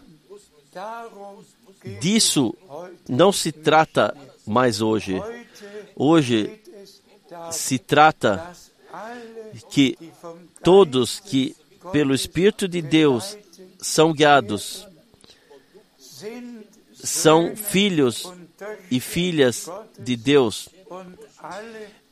[2.00, 2.54] Disso
[3.08, 5.20] não se trata mais hoje.
[6.02, 6.58] Hoje
[7.52, 8.56] se trata
[9.68, 9.98] que
[10.64, 11.54] todos que
[11.92, 13.36] pelo Espírito de Deus
[13.78, 14.88] são guiados
[16.94, 18.32] são filhos
[18.90, 20.70] e filhas de Deus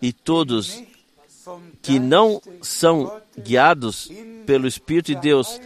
[0.03, 0.83] e todos
[1.81, 4.11] que não são guiados
[4.45, 5.59] pelo Espírito de Deus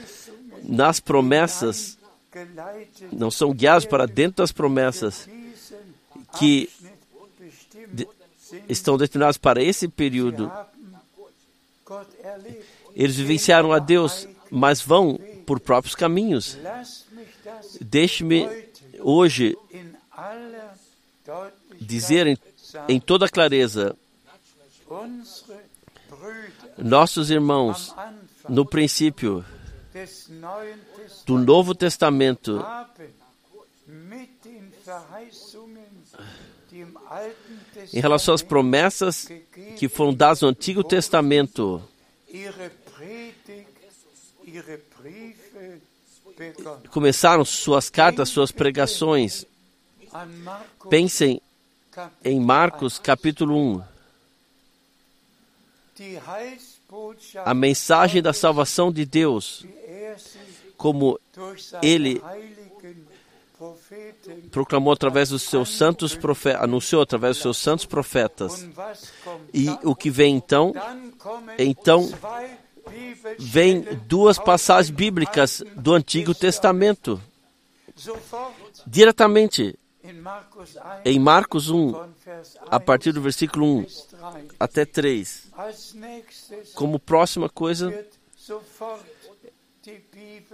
[0.63, 1.99] nas promessas,
[3.13, 5.29] não são guiados para dentro das promessas
[6.39, 6.71] que
[8.69, 10.51] estão destinados para esse período
[12.95, 16.57] Eles vivenciaram a Deus, mas vão por próprios caminhos.
[17.81, 18.49] Deixe-me
[19.01, 19.57] hoje
[21.81, 22.39] dizer em,
[22.89, 23.97] em toda clareza:
[26.79, 27.95] nossos irmãos,
[28.49, 29.45] no princípio
[31.27, 32.65] do Novo Testamento,
[37.93, 39.29] em relação às promessas
[39.77, 41.83] que foram dadas no Antigo Testamento,
[46.91, 49.45] começaram suas cartas, suas pregações.
[50.89, 51.41] Pensem
[52.25, 53.83] em Marcos capítulo 1.
[57.45, 59.65] A mensagem da salvação de Deus,
[60.77, 61.19] como
[61.83, 62.21] ele
[64.51, 68.67] proclamou através dos seus santos profetas, anunciou através dos seus santos profetas.
[69.53, 70.73] E o que vem então?
[71.59, 72.11] Então
[73.39, 77.21] vem duas passagens bíblicas do Antigo Testamento.
[78.87, 79.79] Diretamente
[81.05, 82.13] em Marcos 1,
[82.67, 83.87] a partir do versículo 1
[84.59, 85.49] até 3.
[86.75, 88.07] Como próxima coisa,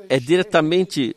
[0.09, 1.17] é diretamente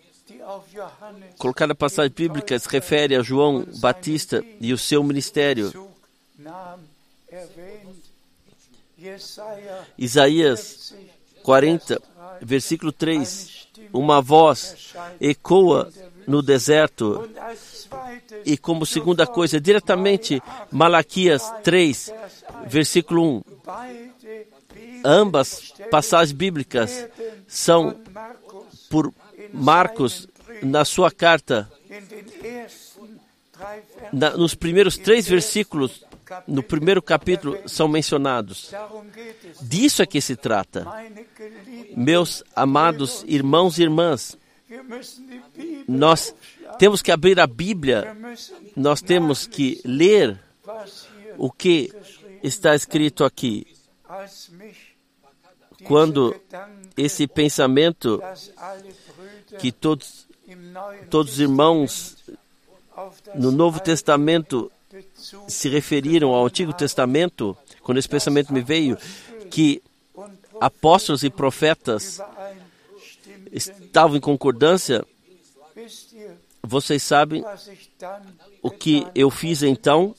[1.38, 5.72] colocada a passagem bíblica se refere a João Batista e o seu ministério.
[9.98, 10.94] Isaías
[11.44, 12.02] 40,
[12.42, 13.68] versículo 3.
[13.94, 15.92] Uma voz ecoa
[16.28, 17.30] no deserto.
[18.46, 22.14] E como segunda coisa, diretamente Malaquias 3,
[22.68, 23.44] versículo 1.
[25.04, 27.08] Ambas passagens bíblicas
[27.48, 28.00] são
[28.90, 29.12] por
[29.54, 30.28] Marcos
[30.62, 31.70] na sua carta.
[34.12, 36.04] Na, nos primeiros três versículos,
[36.48, 38.72] no primeiro capítulo, são mencionados.
[39.62, 40.86] Disso é que se trata.
[41.96, 44.38] Meus amados irmãos e irmãs,
[45.88, 46.34] nós
[46.80, 48.16] temos que abrir a Bíblia,
[48.76, 50.40] nós temos que ler
[51.38, 51.94] o que
[52.42, 53.68] está escrito aqui.
[55.84, 56.36] Quando
[56.96, 58.22] esse pensamento
[59.60, 60.28] que todos,
[61.10, 62.18] todos os irmãos
[63.36, 64.72] no Novo Testamento
[65.48, 68.98] se referiram ao Antigo Testamento, quando esse pensamento me veio,
[69.50, 69.82] que
[70.60, 72.20] apóstolos e profetas
[73.52, 75.06] estavam em concordância,
[76.62, 77.44] vocês sabem
[78.62, 80.16] o que eu fiz então?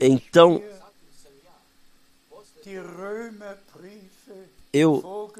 [0.00, 0.62] Então,
[4.74, 5.30] eu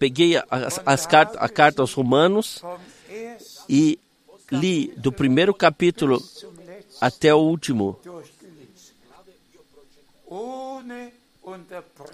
[0.00, 2.60] peguei as, as cartas, a carta aos Romanos
[3.68, 4.00] e
[4.50, 6.20] li do primeiro capítulo
[7.00, 7.96] até o último,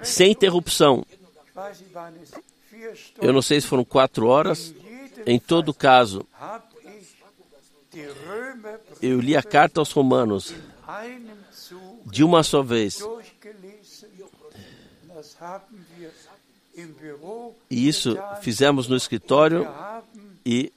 [0.03, 1.05] sem interrupção.
[3.21, 4.75] Eu não sei se foram quatro horas.
[5.27, 6.27] Em todo caso,
[9.01, 10.55] eu li a carta aos Romanos
[12.05, 13.03] de uma só vez.
[17.71, 19.69] E isso fizemos no escritório
[20.45, 20.73] e,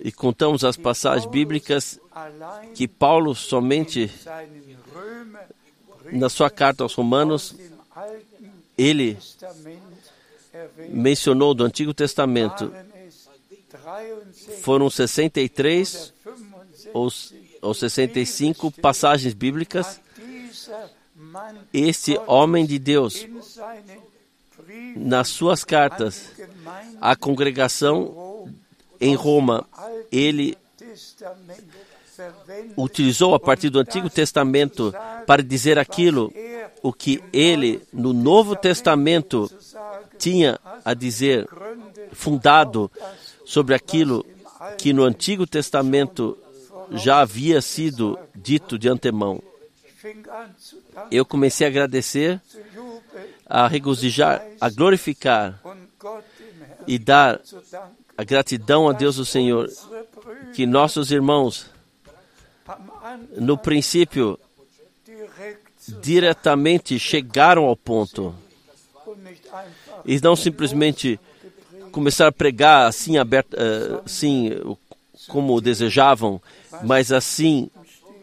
[0.00, 2.00] e contamos as passagens bíblicas
[2.74, 4.10] que Paulo somente
[6.12, 7.54] na sua carta aos Romanos
[8.76, 9.18] ele
[10.88, 12.72] mencionou do Antigo Testamento.
[14.62, 16.12] Foram 63
[16.92, 17.08] ou,
[17.60, 20.00] ou 65 passagens bíblicas.
[21.72, 23.26] Este homem de Deus,
[24.96, 26.30] nas suas cartas
[27.00, 28.48] à congregação
[29.00, 29.66] em Roma,
[30.10, 30.56] ele
[32.76, 34.94] utilizou a partir do Antigo Testamento
[35.26, 36.32] para dizer aquilo
[36.82, 39.50] o que ele no Novo Testamento
[40.18, 41.48] tinha a dizer,
[42.12, 42.90] fundado
[43.44, 44.24] sobre aquilo
[44.78, 46.38] que no Antigo Testamento
[46.92, 49.42] já havia sido dito de antemão.
[51.10, 52.40] Eu comecei a agradecer,
[53.46, 55.60] a regozijar, a glorificar
[56.86, 57.40] e dar
[58.16, 59.68] a gratidão a Deus o Senhor
[60.54, 61.70] que nossos irmãos
[63.36, 64.38] no princípio
[66.00, 68.34] diretamente chegaram ao ponto
[70.04, 71.18] e não simplesmente
[71.92, 74.76] começaram a pregar assim, aberto, eh, assim
[75.28, 76.40] como desejavam,
[76.82, 77.70] mas assim,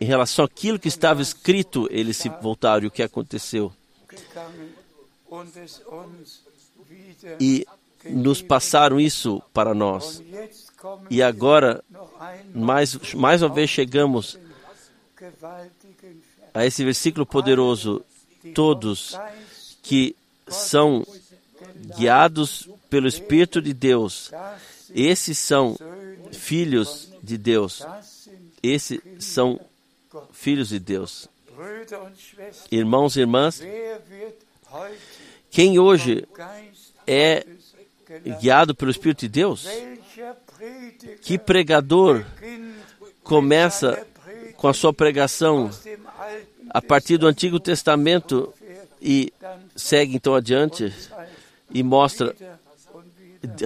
[0.01, 3.71] em relação àquilo que estava escrito, eles se voltaram e o que aconteceu.
[7.39, 7.67] E
[8.05, 10.23] nos passaram isso para nós.
[11.07, 11.83] E agora,
[12.51, 14.39] mais, mais uma vez, chegamos
[16.51, 18.03] a esse versículo poderoso
[18.55, 19.15] todos
[19.83, 20.15] que
[20.47, 21.05] são
[21.95, 24.31] guiados pelo Espírito de Deus,
[24.95, 25.77] esses são
[26.31, 27.85] filhos de Deus.
[28.63, 29.59] Esses são
[30.31, 31.27] filhos de Deus.
[32.71, 33.61] Irmãos e irmãs,
[35.49, 36.27] quem hoje
[37.05, 37.45] é
[38.39, 39.67] guiado pelo Espírito de Deus?
[41.21, 42.25] Que pregador
[43.23, 44.05] começa
[44.57, 45.69] com a sua pregação
[46.69, 48.53] a partir do Antigo Testamento
[49.01, 49.33] e
[49.75, 50.93] segue então adiante
[51.69, 52.35] e mostra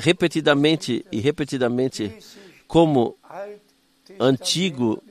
[0.02, 2.18] repetidamente e repetidamente
[2.68, 3.18] como
[4.20, 5.02] antigo,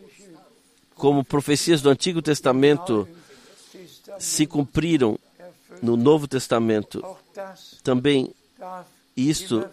[1.05, 3.07] como profecias do Antigo Testamento
[4.19, 5.19] se cumpriram
[5.83, 7.05] no Novo Testamento.
[7.83, 8.35] Também
[9.15, 9.69] isto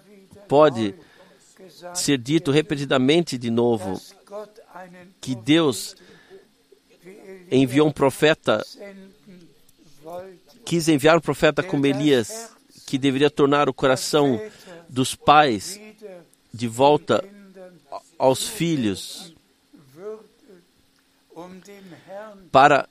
[0.46, 0.94] pode
[1.96, 3.98] ser dito repetidamente de novo
[5.22, 5.96] que Deus
[7.50, 8.62] enviou um profeta,
[10.66, 12.50] quis enviar um profeta como Elias,
[12.86, 14.38] que deveria tornar o coração
[14.90, 15.80] dos pais
[16.54, 17.24] de volta
[18.20, 19.34] aos filhos
[22.52, 22.88] para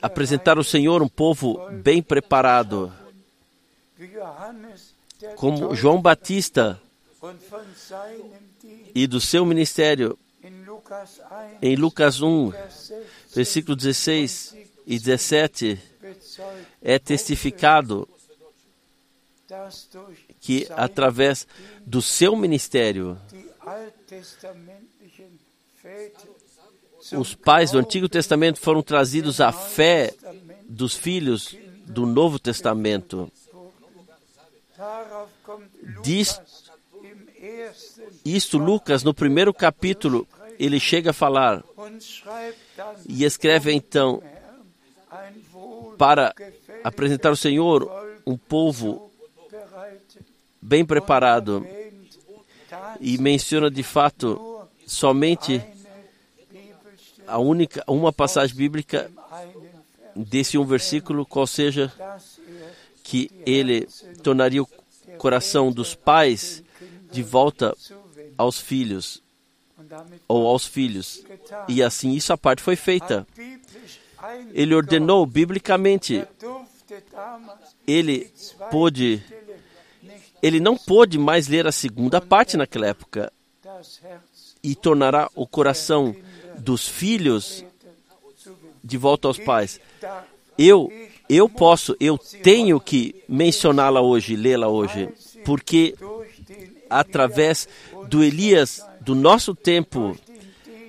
[0.00, 2.92] apresentar ao Senhor um povo bem preparado.
[5.36, 6.80] Como João Batista
[8.94, 10.18] e do seu ministério
[11.62, 12.52] em Lucas 1,
[13.32, 14.56] versículo 16
[14.86, 15.80] e 17,
[16.82, 18.08] é testificado
[20.40, 21.46] que através
[21.86, 23.16] do seu ministério,
[27.16, 30.14] os pais do Antigo Testamento foram trazidos à fé
[30.68, 33.30] dos filhos do Novo Testamento.
[36.02, 36.40] Diz
[38.24, 40.26] isto Lucas no primeiro capítulo
[40.58, 41.64] ele chega a falar
[43.08, 44.22] e escreve então
[45.98, 46.32] para
[46.84, 47.90] apresentar ao Senhor
[48.24, 49.10] um povo
[50.60, 51.66] bem preparado
[53.00, 55.60] e menciona de fato somente
[57.32, 59.10] a única uma passagem bíblica
[60.14, 61.90] desse um versículo, qual seja
[63.02, 63.88] que ele
[64.22, 64.68] tornaria o
[65.16, 66.62] coração dos pais
[67.10, 67.74] de volta
[68.36, 69.22] aos filhos
[70.28, 71.24] ou aos filhos.
[71.66, 73.26] E assim isso a parte foi feita.
[74.52, 76.26] Ele ordenou biblicamente.
[77.86, 78.30] Ele
[78.70, 79.22] pôde
[80.42, 83.32] ele não pôde mais ler a segunda parte naquela época
[84.62, 86.14] e tornará o coração
[86.62, 87.64] dos filhos
[88.82, 89.80] de volta aos pais.
[90.56, 90.90] Eu
[91.28, 95.08] eu posso, eu tenho que mencioná-la hoje, lê-la hoje,
[95.44, 95.94] porque
[96.90, 97.66] através
[98.08, 100.16] do Elias do nosso tempo,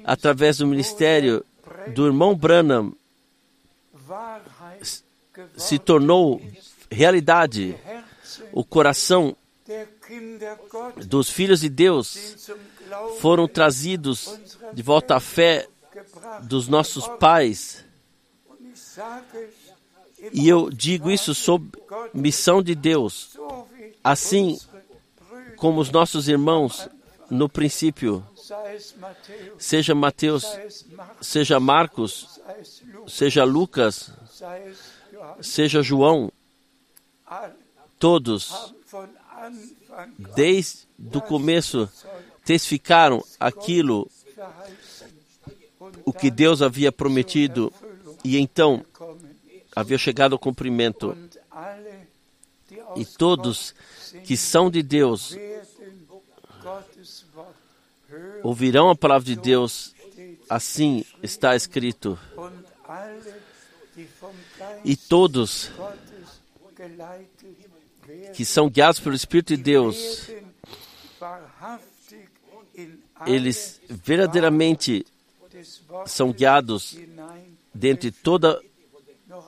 [0.03, 1.45] através do ministério
[1.95, 2.93] do irmão Branham,
[5.55, 6.41] se tornou
[6.91, 7.75] realidade.
[8.51, 9.35] O coração
[11.05, 12.49] dos filhos de Deus
[13.19, 14.39] foram trazidos
[14.73, 15.67] de volta à fé
[16.43, 17.83] dos nossos pais.
[20.31, 21.69] E eu digo isso sob
[22.13, 23.37] missão de Deus.
[24.03, 24.59] Assim
[25.57, 26.89] como os nossos irmãos
[27.29, 28.25] no princípio,
[29.57, 30.45] seja Mateus,
[31.21, 32.39] seja Marcos,
[33.07, 34.11] seja Lucas,
[35.41, 36.31] seja João,
[37.97, 38.73] todos,
[40.35, 41.89] desde o começo,
[42.43, 44.09] testificaram aquilo
[46.05, 47.71] o que Deus havia prometido
[48.23, 48.85] e então
[49.75, 51.15] havia chegado ao cumprimento.
[52.95, 53.73] E todos
[54.23, 55.35] que são de Deus
[58.43, 59.93] ouvirão a palavra de Deus,
[60.49, 62.17] assim está escrito.
[64.83, 65.71] E todos
[68.33, 70.27] que são guiados pelo Espírito de Deus,
[73.25, 75.05] eles verdadeiramente
[76.05, 76.97] são guiados
[77.73, 78.61] dentro de toda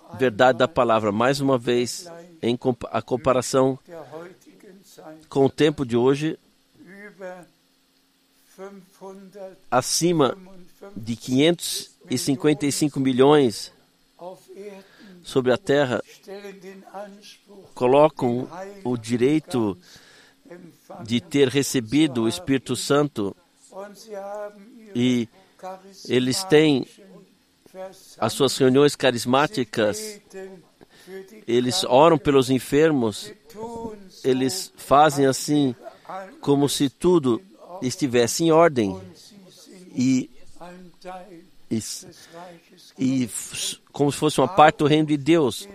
[0.10, 1.12] a verdade da palavra.
[1.12, 2.08] Mais uma vez,
[2.42, 2.58] em
[2.92, 3.78] a comparação
[5.30, 6.38] com o tempo de hoje,
[9.70, 10.38] acima
[10.96, 13.72] de 555 milhões
[15.24, 16.02] sobre a terra
[17.74, 18.48] colocam
[18.84, 19.78] o direito
[21.04, 23.36] de ter recebido o Espírito Santo
[24.96, 25.28] e
[26.08, 26.88] eles têm
[28.20, 30.22] as suas reuniões carismáticas,
[31.48, 33.32] eles oram pelos enfermos,
[34.24, 35.76] eles fazem assim
[36.42, 37.42] como se tudo
[37.82, 39.00] estivesse em ordem.
[39.94, 40.30] E
[41.70, 41.80] e,
[42.98, 43.30] e
[43.92, 45.68] como se fosse uma parte do reino de Deus.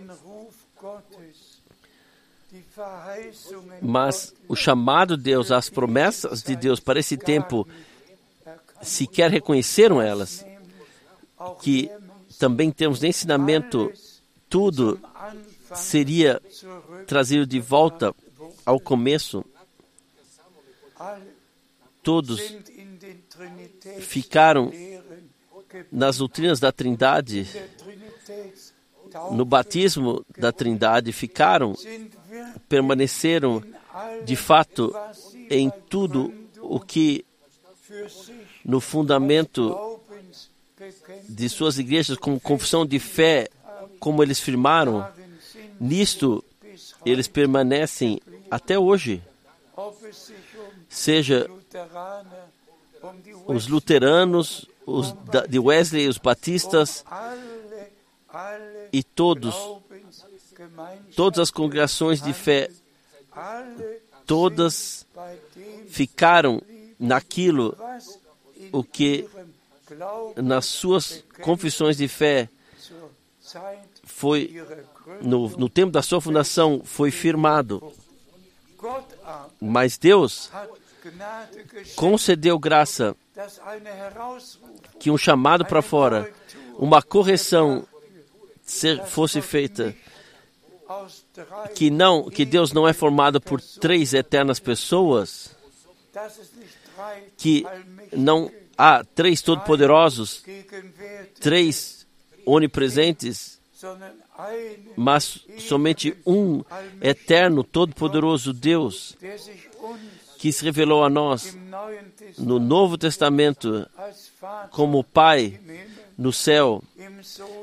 [3.82, 7.66] Mas o chamado de Deus, as promessas de Deus para esse tempo,
[8.82, 10.44] sequer reconheceram elas.
[11.62, 11.90] Que
[12.38, 13.92] também temos ensinamento,
[14.48, 15.00] tudo
[15.74, 16.40] seria
[17.06, 18.14] trazido de volta
[18.64, 19.44] ao começo.
[22.02, 22.40] Todos
[24.00, 24.72] ficaram
[25.90, 27.46] nas doutrinas da Trindade,
[29.30, 31.74] no batismo da Trindade, ficaram,
[32.68, 33.62] permaneceram
[34.24, 34.94] de fato
[35.48, 37.24] em tudo o que
[38.64, 40.00] no fundamento
[41.28, 43.48] de suas igrejas, como confissão de fé,
[43.98, 45.06] como eles firmaram,
[45.78, 46.44] nisto
[47.04, 49.22] eles permanecem até hoje.
[50.88, 51.48] Seja
[53.46, 55.14] os luteranos, os
[55.48, 57.04] de Wesley, os batistas
[58.92, 59.54] e todos,
[61.16, 62.70] todas as congregações de fé,
[64.26, 65.06] todas
[65.88, 66.60] ficaram
[66.98, 67.76] naquilo
[68.72, 69.28] o que
[70.36, 72.48] nas suas confissões de fé
[74.04, 74.62] foi
[75.22, 77.92] no, no tempo da sua fundação foi firmado.
[79.60, 80.50] Mas Deus
[81.96, 83.16] concedeu graça
[84.98, 86.32] que um chamado para fora,
[86.78, 87.86] uma correção
[89.06, 89.94] fosse feita,
[91.74, 95.56] que não, que Deus não é formado por três eternas pessoas,
[97.36, 97.64] que
[98.12, 98.50] não
[98.80, 100.42] há três todo-poderosos,
[101.38, 102.06] três
[102.46, 103.60] onipresentes,
[104.96, 106.64] mas somente um
[107.02, 109.16] eterno, todo-poderoso Deus
[110.38, 111.54] que se revelou a nós
[112.38, 113.86] no Novo Testamento
[114.70, 115.60] como Pai
[116.16, 116.82] no céu,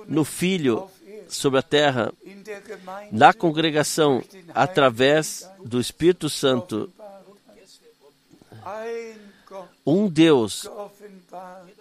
[0.07, 0.87] no Filho
[1.27, 2.13] sobre a terra,
[3.11, 6.91] na congregação, através do Espírito Santo.
[9.87, 10.69] Um Deus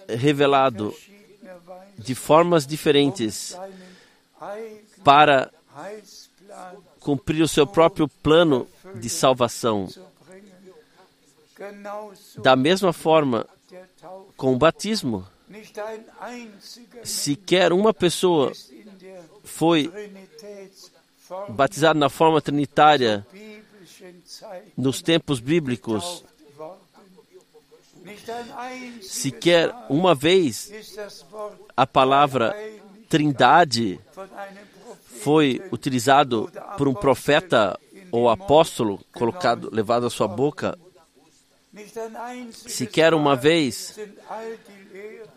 [0.09, 0.95] revelado
[1.99, 3.59] de formas diferentes
[5.03, 5.51] para
[7.01, 9.89] cumprir o seu próprio plano de salvação.
[12.39, 13.45] Da mesma forma,
[14.37, 15.27] com o batismo,
[17.03, 18.53] sequer uma pessoa
[19.43, 19.91] foi
[21.49, 23.27] batizada na forma trinitária
[24.77, 26.25] nos tempos bíblicos.
[29.03, 30.71] Sequer uma vez
[31.77, 32.55] a palavra
[33.09, 34.01] trindade
[35.23, 37.79] foi utilizado por um profeta
[38.13, 40.79] ou apóstolo colocado levado à sua boca
[42.51, 43.99] Sequer uma vez,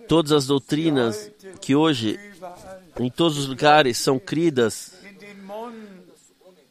[0.08, 2.18] todas as doutrinas que hoje
[2.98, 4.94] em todos os lugares são cridas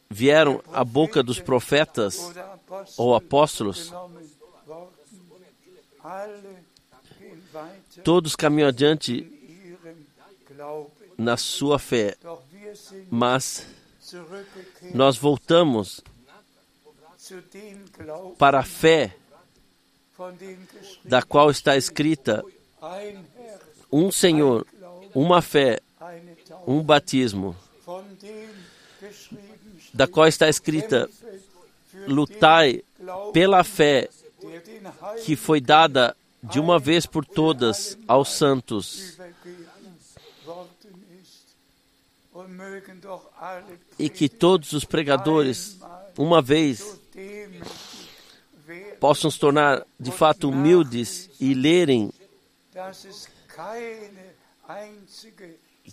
[0.09, 2.33] vieram à boca dos profetas
[2.97, 3.93] ou apóstolos.
[8.03, 9.27] Todos caminham adiante
[11.17, 12.15] na sua fé,
[13.09, 13.65] mas
[14.93, 16.01] nós voltamos
[18.37, 19.15] para a fé
[21.03, 22.43] da qual está escrita
[23.91, 24.65] um Senhor,
[25.13, 25.79] uma fé,
[26.65, 27.55] um batismo,
[29.93, 31.09] da qual está escrita
[32.07, 32.83] lutai
[33.33, 34.09] pela fé
[35.25, 39.17] que foi dada de uma vez por todas aos santos.
[43.97, 45.77] E que todos os pregadores,
[46.17, 46.99] uma vez,
[48.99, 52.11] possam se tornar de fato humildes e lerem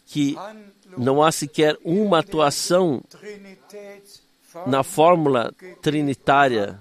[0.06, 0.36] que
[0.96, 3.02] não há sequer uma atuação
[4.66, 6.78] na fórmula trinitária,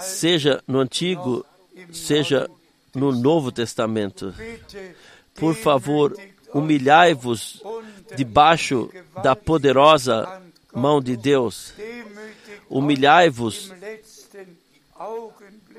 [0.00, 1.44] seja no Antigo,
[1.92, 2.48] seja
[2.94, 4.34] no Novo Testamento.
[5.34, 6.16] Por favor,
[6.52, 7.62] humilhai-vos
[8.16, 8.90] debaixo
[9.22, 10.42] da poderosa
[10.72, 11.72] mão de Deus.
[12.68, 13.72] Humilhai-vos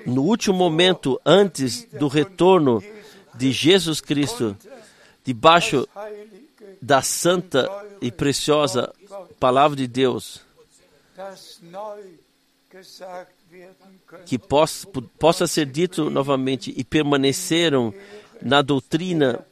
[0.06, 2.84] no último momento antes do retorno
[3.34, 4.56] de Jesus Cristo,
[5.24, 5.88] debaixo
[6.82, 7.70] da santa
[8.02, 8.94] e preciosa
[9.40, 10.42] palavra de Deus,
[14.26, 14.88] que possa,
[15.20, 17.94] possa ser dito novamente e permaneceram
[18.42, 19.46] na doutrina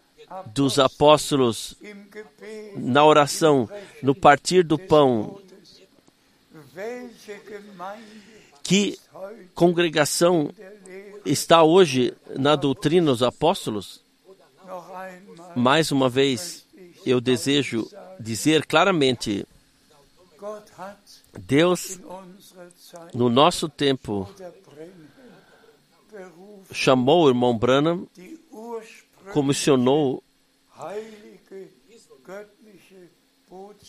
[0.53, 1.75] dos apóstolos,
[2.75, 3.69] na oração,
[4.01, 5.39] no partir do pão,
[8.63, 8.99] que
[9.53, 10.51] congregação
[11.25, 14.01] está hoje na doutrina dos apóstolos?
[15.55, 16.65] Mais uma vez,
[17.05, 17.89] eu desejo
[18.19, 19.47] dizer claramente:
[21.37, 21.99] Deus,
[23.13, 24.29] no nosso tempo,
[26.71, 28.07] chamou o irmão Branham,
[29.33, 30.23] comissionou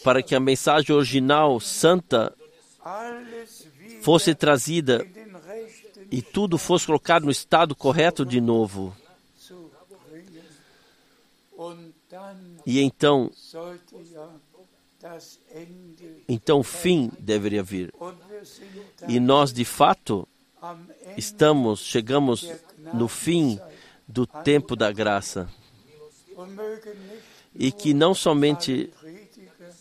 [0.02, 2.34] para que a mensagem original santa
[4.02, 5.06] fosse trazida
[6.10, 8.96] e tudo fosse colocado no estado correto de novo.
[12.64, 13.30] E então,
[16.28, 17.92] então o fim deveria vir.
[19.08, 20.26] E nós, de fato,
[21.16, 22.50] estamos, chegamos
[22.92, 23.58] no fim
[24.06, 25.48] do tempo da graça.
[27.54, 28.90] E que não somente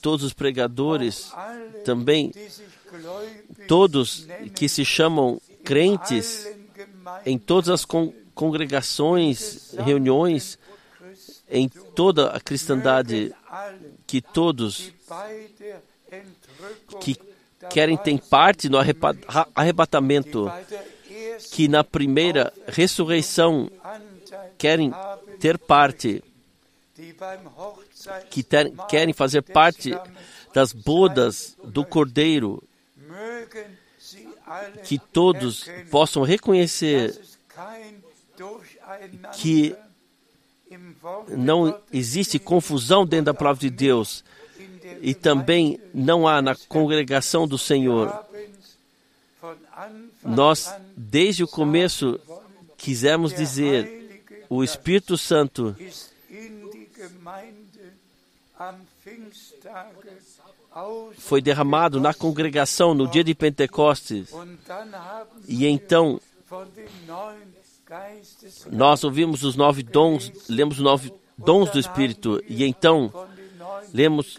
[0.02, 1.32] todos os pregadores,
[1.84, 2.32] também
[3.68, 6.48] todos que se chamam crentes
[7.26, 10.60] em todas as con congregações, reuniões,
[11.50, 13.34] em toda a cristandade,
[14.06, 14.92] que todos
[17.02, 17.18] que
[17.70, 18.78] querem ter parte no
[19.56, 20.52] arrebatamento,
[21.52, 23.70] que na primeira ressurreição
[24.58, 24.94] querem
[25.40, 26.24] ter parte,
[28.30, 29.98] que ter, querem fazer parte
[30.54, 32.64] das bodas do Cordeiro,
[34.84, 37.20] que todos possam reconhecer
[39.34, 39.76] que
[41.30, 44.24] não existe confusão dentro da palavra de Deus
[45.02, 48.26] e também não há na congregação do Senhor.
[50.24, 52.20] Nós, desde o começo,
[52.78, 55.76] quisemos dizer: o Espírito Santo
[61.18, 64.30] foi derramado na congregação no dia de Pentecostes.
[65.48, 66.20] E então
[68.72, 73.12] nós ouvimos os nove dons, lemos os nove dons do Espírito, e então
[73.94, 74.38] lemos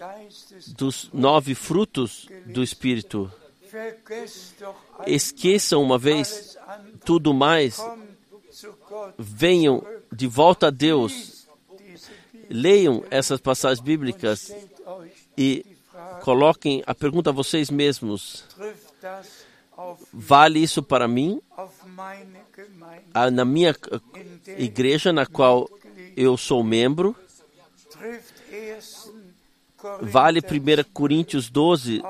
[0.77, 3.31] dos nove frutos do Espírito.
[5.07, 6.57] Esqueçam uma vez
[7.05, 7.79] tudo mais,
[9.19, 11.47] venham de volta a Deus,
[12.49, 14.53] leiam essas passagens bíblicas
[15.37, 15.65] e
[16.23, 18.45] coloquem a pergunta a vocês mesmos:
[20.13, 21.41] vale isso para mim?
[23.33, 23.75] Na minha
[24.59, 25.69] igreja, na qual
[26.17, 27.17] eu sou membro,
[30.01, 32.03] vale 1 Coríntios 12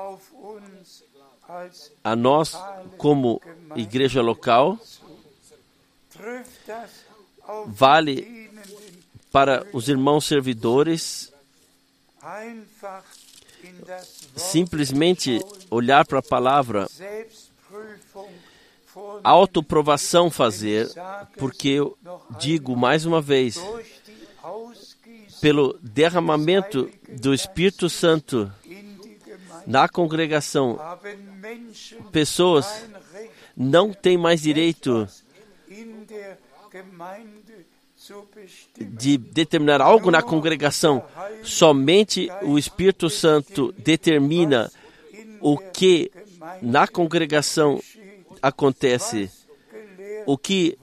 [2.03, 2.57] a nós
[2.97, 3.41] como
[3.75, 4.79] igreja local,
[7.67, 8.49] vale
[9.31, 11.31] para os irmãos servidores
[14.35, 16.87] simplesmente olhar para a palavra
[19.23, 20.89] autoprovação fazer,
[21.37, 21.97] porque eu
[22.39, 23.59] digo mais uma vez,
[25.41, 28.51] pelo derramamento do Espírito Santo
[29.65, 30.79] na congregação,
[32.11, 32.85] pessoas
[33.55, 35.07] não têm mais direito
[38.79, 41.03] de determinar algo na congregação.
[41.43, 44.71] Somente o Espírito Santo determina
[45.41, 46.11] o que
[46.61, 47.81] na congregação
[48.41, 49.29] acontece,
[50.25, 50.77] o que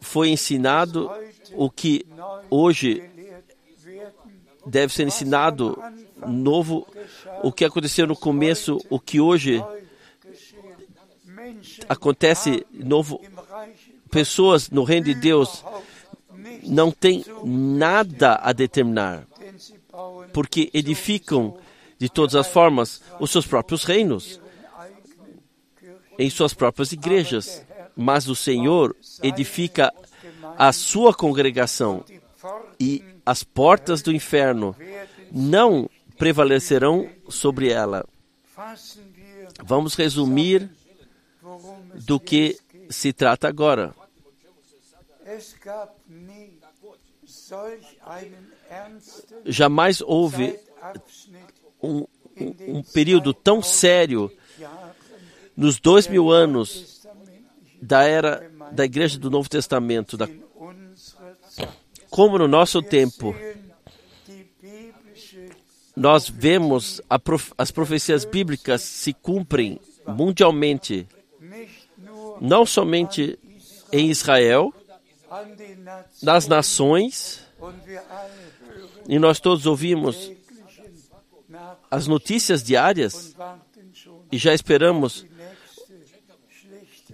[0.00, 1.10] foi ensinado,
[1.54, 2.04] o que
[2.50, 3.02] hoje
[4.66, 5.80] deve ser ensinado
[6.26, 6.86] novo,
[7.42, 9.62] o que aconteceu no começo, o que hoje
[11.88, 13.20] acontece novo.
[14.10, 15.64] Pessoas no reino de Deus
[16.64, 19.26] não têm nada a determinar,
[20.32, 21.56] porque edificam
[21.98, 24.41] de todas as formas os seus próprios reinos
[26.22, 27.64] em suas próprias igrejas,
[27.96, 28.94] mas o Senhor
[29.24, 29.92] edifica
[30.56, 32.04] a sua congregação
[32.78, 34.76] e as portas do inferno
[35.32, 38.06] não prevalecerão sobre ela.
[39.64, 40.70] Vamos resumir
[42.06, 42.56] do que
[42.88, 43.92] se trata agora.
[49.44, 50.56] Jamais houve
[51.82, 52.06] um,
[52.40, 54.30] um, um período tão sério
[55.56, 57.06] nos dois mil anos
[57.80, 60.28] da era da Igreja do Novo Testamento, da,
[62.08, 63.34] como no nosso tempo,
[65.96, 71.06] nós vemos prof, as profecias bíblicas se cumprem mundialmente,
[72.40, 73.38] não somente
[73.92, 74.72] em Israel,
[76.22, 77.46] nas nações,
[79.08, 80.30] e nós todos ouvimos
[81.90, 83.36] as notícias diárias
[84.30, 85.26] e já esperamos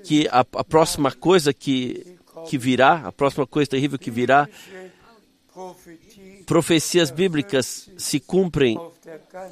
[0.09, 2.17] que a, a próxima coisa que,
[2.49, 4.49] que virá, a próxima coisa terrível que virá,
[6.47, 8.81] profecias bíblicas se cumprem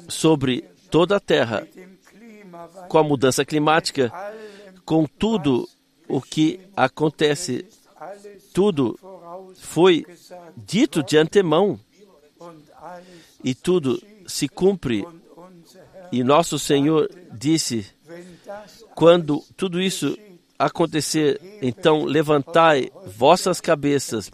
[0.09, 1.67] sobre toda a terra
[2.89, 4.11] com a mudança climática,
[4.83, 5.69] com tudo
[6.07, 7.63] o que acontece.
[8.51, 8.99] Tudo
[9.59, 10.07] foi
[10.55, 11.79] dito de antemão
[13.43, 15.05] e tudo se cumpre.
[16.11, 17.85] E nosso Senhor disse:
[18.95, 20.17] quando tudo isso
[20.57, 24.31] acontecer, então levantai vossas cabeças,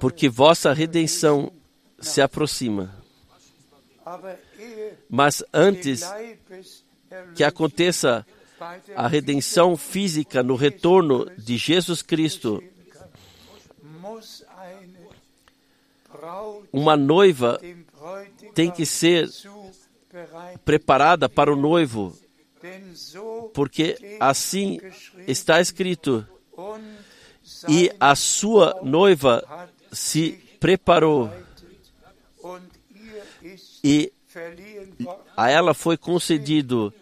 [0.00, 1.52] porque vossa redenção
[2.00, 2.94] se aproxima.
[5.08, 6.04] Mas antes
[7.34, 8.26] que aconteça
[8.94, 12.62] a redenção física no retorno de Jesus Cristo,
[16.72, 17.60] uma noiva
[18.54, 19.28] tem que ser
[20.64, 22.16] preparada para o noivo,
[23.52, 24.80] porque assim
[25.26, 26.26] está escrito.
[27.68, 31.30] E a sua noiva se preparou
[33.82, 34.12] e
[35.36, 36.92] a ela foi concedido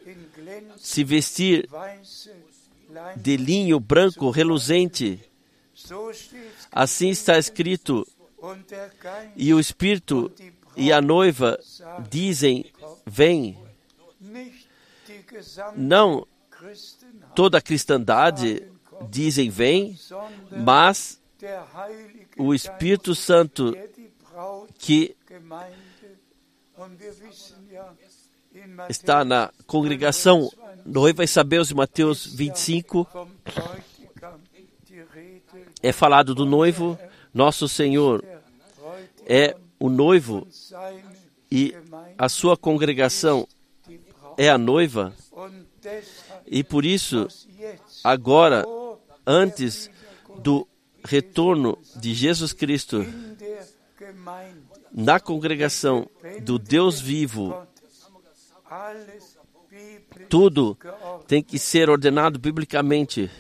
[0.77, 1.69] se vestir
[3.17, 5.21] de linho branco reluzente.
[6.71, 8.07] Assim está escrito.
[9.37, 10.33] E o Espírito
[10.77, 11.59] e a noiva
[12.11, 12.67] dizem:
[13.07, 13.57] Vem.
[15.77, 16.27] Não
[17.35, 18.63] toda a cristandade
[19.09, 19.99] dizem: Vem,
[20.51, 21.21] mas
[22.37, 23.77] o Espírito Santo
[24.79, 25.17] que
[28.89, 30.51] está na congregação
[30.85, 33.07] noiva Isabel de Mateus 25
[35.83, 36.99] é falado do noivo,
[37.33, 38.25] nosso Senhor
[39.27, 40.47] é o noivo
[41.51, 41.75] e
[42.17, 43.47] a sua congregação
[44.43, 45.15] é a noiva.
[46.45, 47.29] E por isso,
[48.03, 48.65] agora,
[49.25, 49.89] antes
[50.39, 50.67] do
[51.05, 53.07] retorno de Jesus Cristo,
[54.91, 56.09] na congregação
[56.43, 57.57] do Deus vivo,
[60.29, 60.77] tudo
[61.29, 63.31] tem que ser ordenado biblicamente.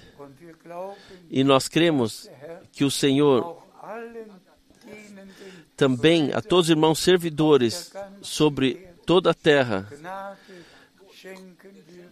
[1.28, 2.30] E nós cremos
[2.70, 3.60] que o Senhor
[5.76, 7.92] também a todos os irmãos servidores
[8.22, 9.88] sobre toda a terra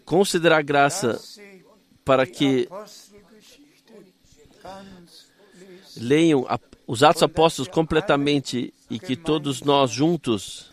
[0.05, 1.21] considerar graça
[2.05, 2.69] para que
[5.97, 6.47] leiam
[6.87, 10.71] os Atos Apóstolos completamente e que todos nós juntos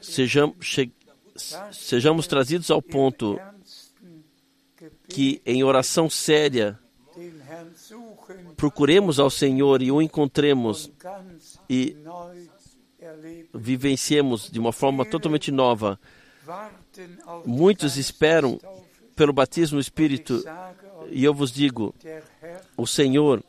[0.00, 0.56] sejamos,
[1.72, 3.38] sejamos trazidos ao ponto
[5.08, 6.78] que, em oração séria,
[8.56, 10.90] procuremos ao Senhor e o encontremos
[11.68, 11.96] e
[13.54, 15.98] vivenciemos de uma forma totalmente nova.
[17.44, 18.60] Muitos esperam
[19.14, 20.42] pelo batismo no Espírito
[21.10, 21.94] e eu vos digo:
[22.76, 23.42] o Senhor,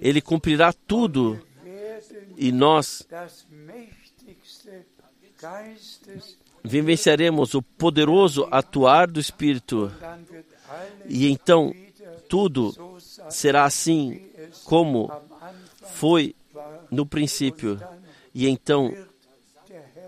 [0.00, 1.40] Ele cumprirá tudo
[2.36, 3.06] e nós
[6.62, 9.90] vivenciaremos o poderoso atuar do Espírito.
[11.06, 11.74] E então
[12.28, 12.98] tudo
[13.30, 14.30] será assim
[14.64, 15.10] como
[15.94, 16.34] foi
[16.90, 17.80] no princípio.
[18.34, 18.94] E então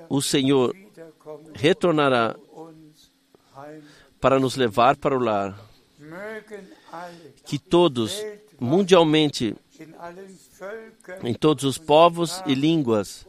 [0.09, 0.75] o Senhor
[1.55, 2.37] retornará
[4.21, 5.59] para nos levar para o lar.
[7.45, 8.23] Que todos,
[8.59, 9.57] mundialmente,
[11.23, 13.27] em todos os povos e línguas,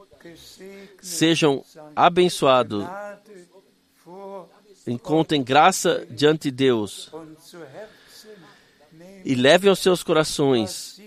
[1.02, 1.64] sejam
[1.96, 2.86] abençoados,
[4.88, 7.12] encontrem graça diante de Deus
[9.24, 11.00] e levem aos seus corações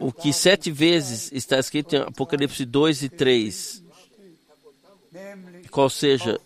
[0.00, 3.84] o que sete vezes está escrito em Apocalipse 2 e 3,
[5.70, 6.40] qual seja,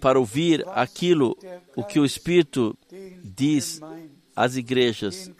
[0.00, 1.36] para ouvir aquilo
[1.76, 2.76] o que o Espírito
[3.22, 3.80] diz
[4.34, 5.30] às igrejas,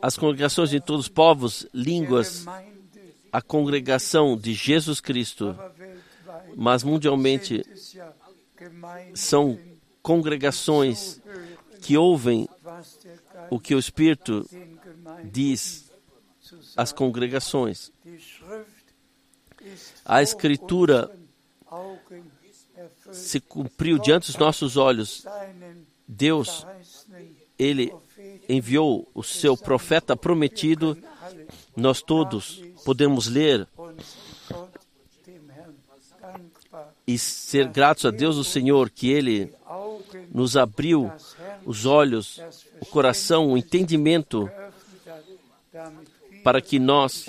[0.00, 2.44] as congregações de todos os povos, línguas,
[3.32, 5.56] a congregação de Jesus Cristo,
[6.54, 7.64] mas mundialmente
[9.14, 9.58] são
[10.02, 11.20] congregações
[11.80, 12.48] que ouvem
[13.52, 14.48] o que o Espírito
[15.30, 15.90] diz
[16.74, 17.92] às congregações.
[20.06, 21.14] A Escritura
[23.12, 25.26] se cumpriu diante dos nossos olhos.
[26.08, 26.66] Deus,
[27.58, 27.94] Ele
[28.48, 30.96] enviou o seu profeta prometido.
[31.76, 33.68] Nós todos podemos ler
[37.06, 39.54] e ser gratos a Deus, o Senhor, que Ele
[40.32, 41.10] nos abriu
[41.64, 42.40] os olhos,
[42.80, 44.50] o coração, o entendimento,
[46.42, 47.28] para que nós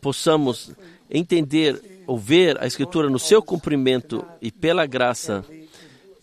[0.00, 0.72] possamos
[1.10, 5.44] entender ou ver a Escritura no seu cumprimento e pela graça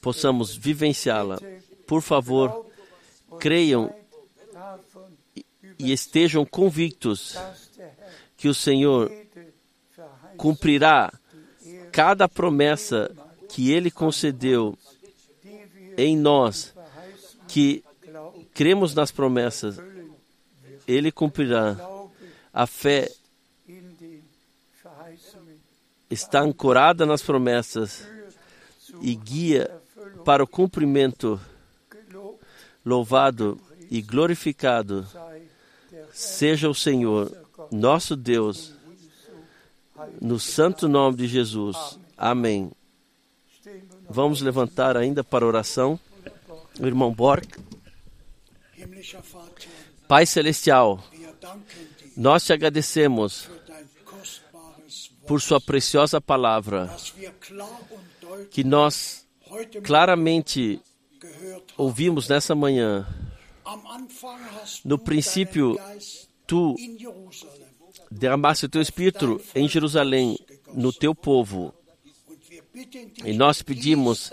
[0.01, 1.39] possamos vivenciá-la.
[1.87, 2.65] Por favor,
[3.39, 3.93] creiam
[5.79, 7.37] e estejam convictos
[8.37, 9.11] que o Senhor
[10.37, 11.11] cumprirá
[11.91, 13.11] cada promessa
[13.51, 14.77] que Ele concedeu
[15.97, 16.73] em nós,
[17.47, 17.83] que
[18.53, 19.77] cremos nas promessas,
[20.87, 21.77] Ele cumprirá.
[22.53, 23.11] A fé
[26.09, 28.07] está ancorada nas promessas
[29.01, 29.69] e guia
[30.25, 31.39] para o cumprimento.
[32.83, 33.59] Louvado
[33.91, 35.05] e glorificado
[36.11, 37.31] seja o Senhor,
[37.71, 38.73] nosso Deus,
[40.19, 41.99] no santo nome de Jesus.
[42.17, 42.71] Amém.
[44.11, 45.97] Vamos levantar ainda para oração.
[46.77, 47.45] O irmão Borg.
[50.05, 51.01] Pai Celestial,
[52.17, 53.49] nós te agradecemos
[55.25, 56.93] por Sua preciosa palavra,
[58.49, 59.25] que nós
[59.81, 60.81] claramente
[61.77, 63.07] ouvimos nessa manhã.
[64.83, 65.79] No princípio,
[66.45, 66.75] tu
[68.11, 70.37] derramaste o teu espírito em Jerusalém,
[70.73, 71.73] no teu povo.
[73.25, 74.31] E nós pedimos,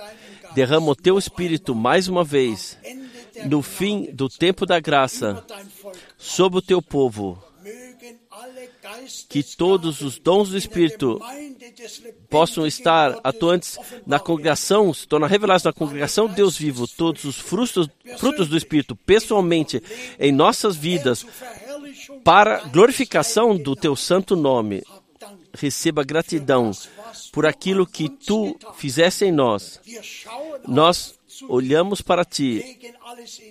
[0.54, 2.78] derrama o teu espírito mais uma vez,
[3.46, 5.44] no fim do tempo da graça,
[6.16, 7.42] sobre o teu povo
[9.28, 11.20] que todos os dons do Espírito
[12.28, 17.36] possam estar atuantes na congregação, se tornar revelados na congregação de Deus vivo, todos os
[17.36, 17.88] frutos,
[18.18, 19.82] frutos do Espírito, pessoalmente,
[20.18, 21.26] em nossas vidas,
[22.24, 24.82] para glorificação do teu santo nome.
[25.52, 26.70] Receba gratidão
[27.32, 29.80] por aquilo que tu fizeste em nós.
[30.66, 31.18] Nós
[31.48, 32.78] olhamos para ti,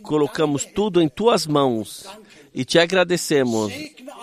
[0.03, 2.05] colocamos tudo em tuas mãos
[2.53, 3.71] e te agradecemos.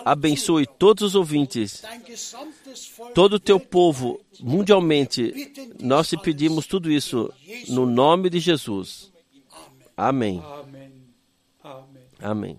[0.05, 1.83] Abençoe todos os ouvintes,
[3.15, 5.53] todo o teu povo mundialmente.
[5.81, 7.33] Nós te pedimos tudo isso
[7.69, 9.13] no nome de Jesus.
[9.97, 10.43] Amém.
[12.21, 12.59] Amém.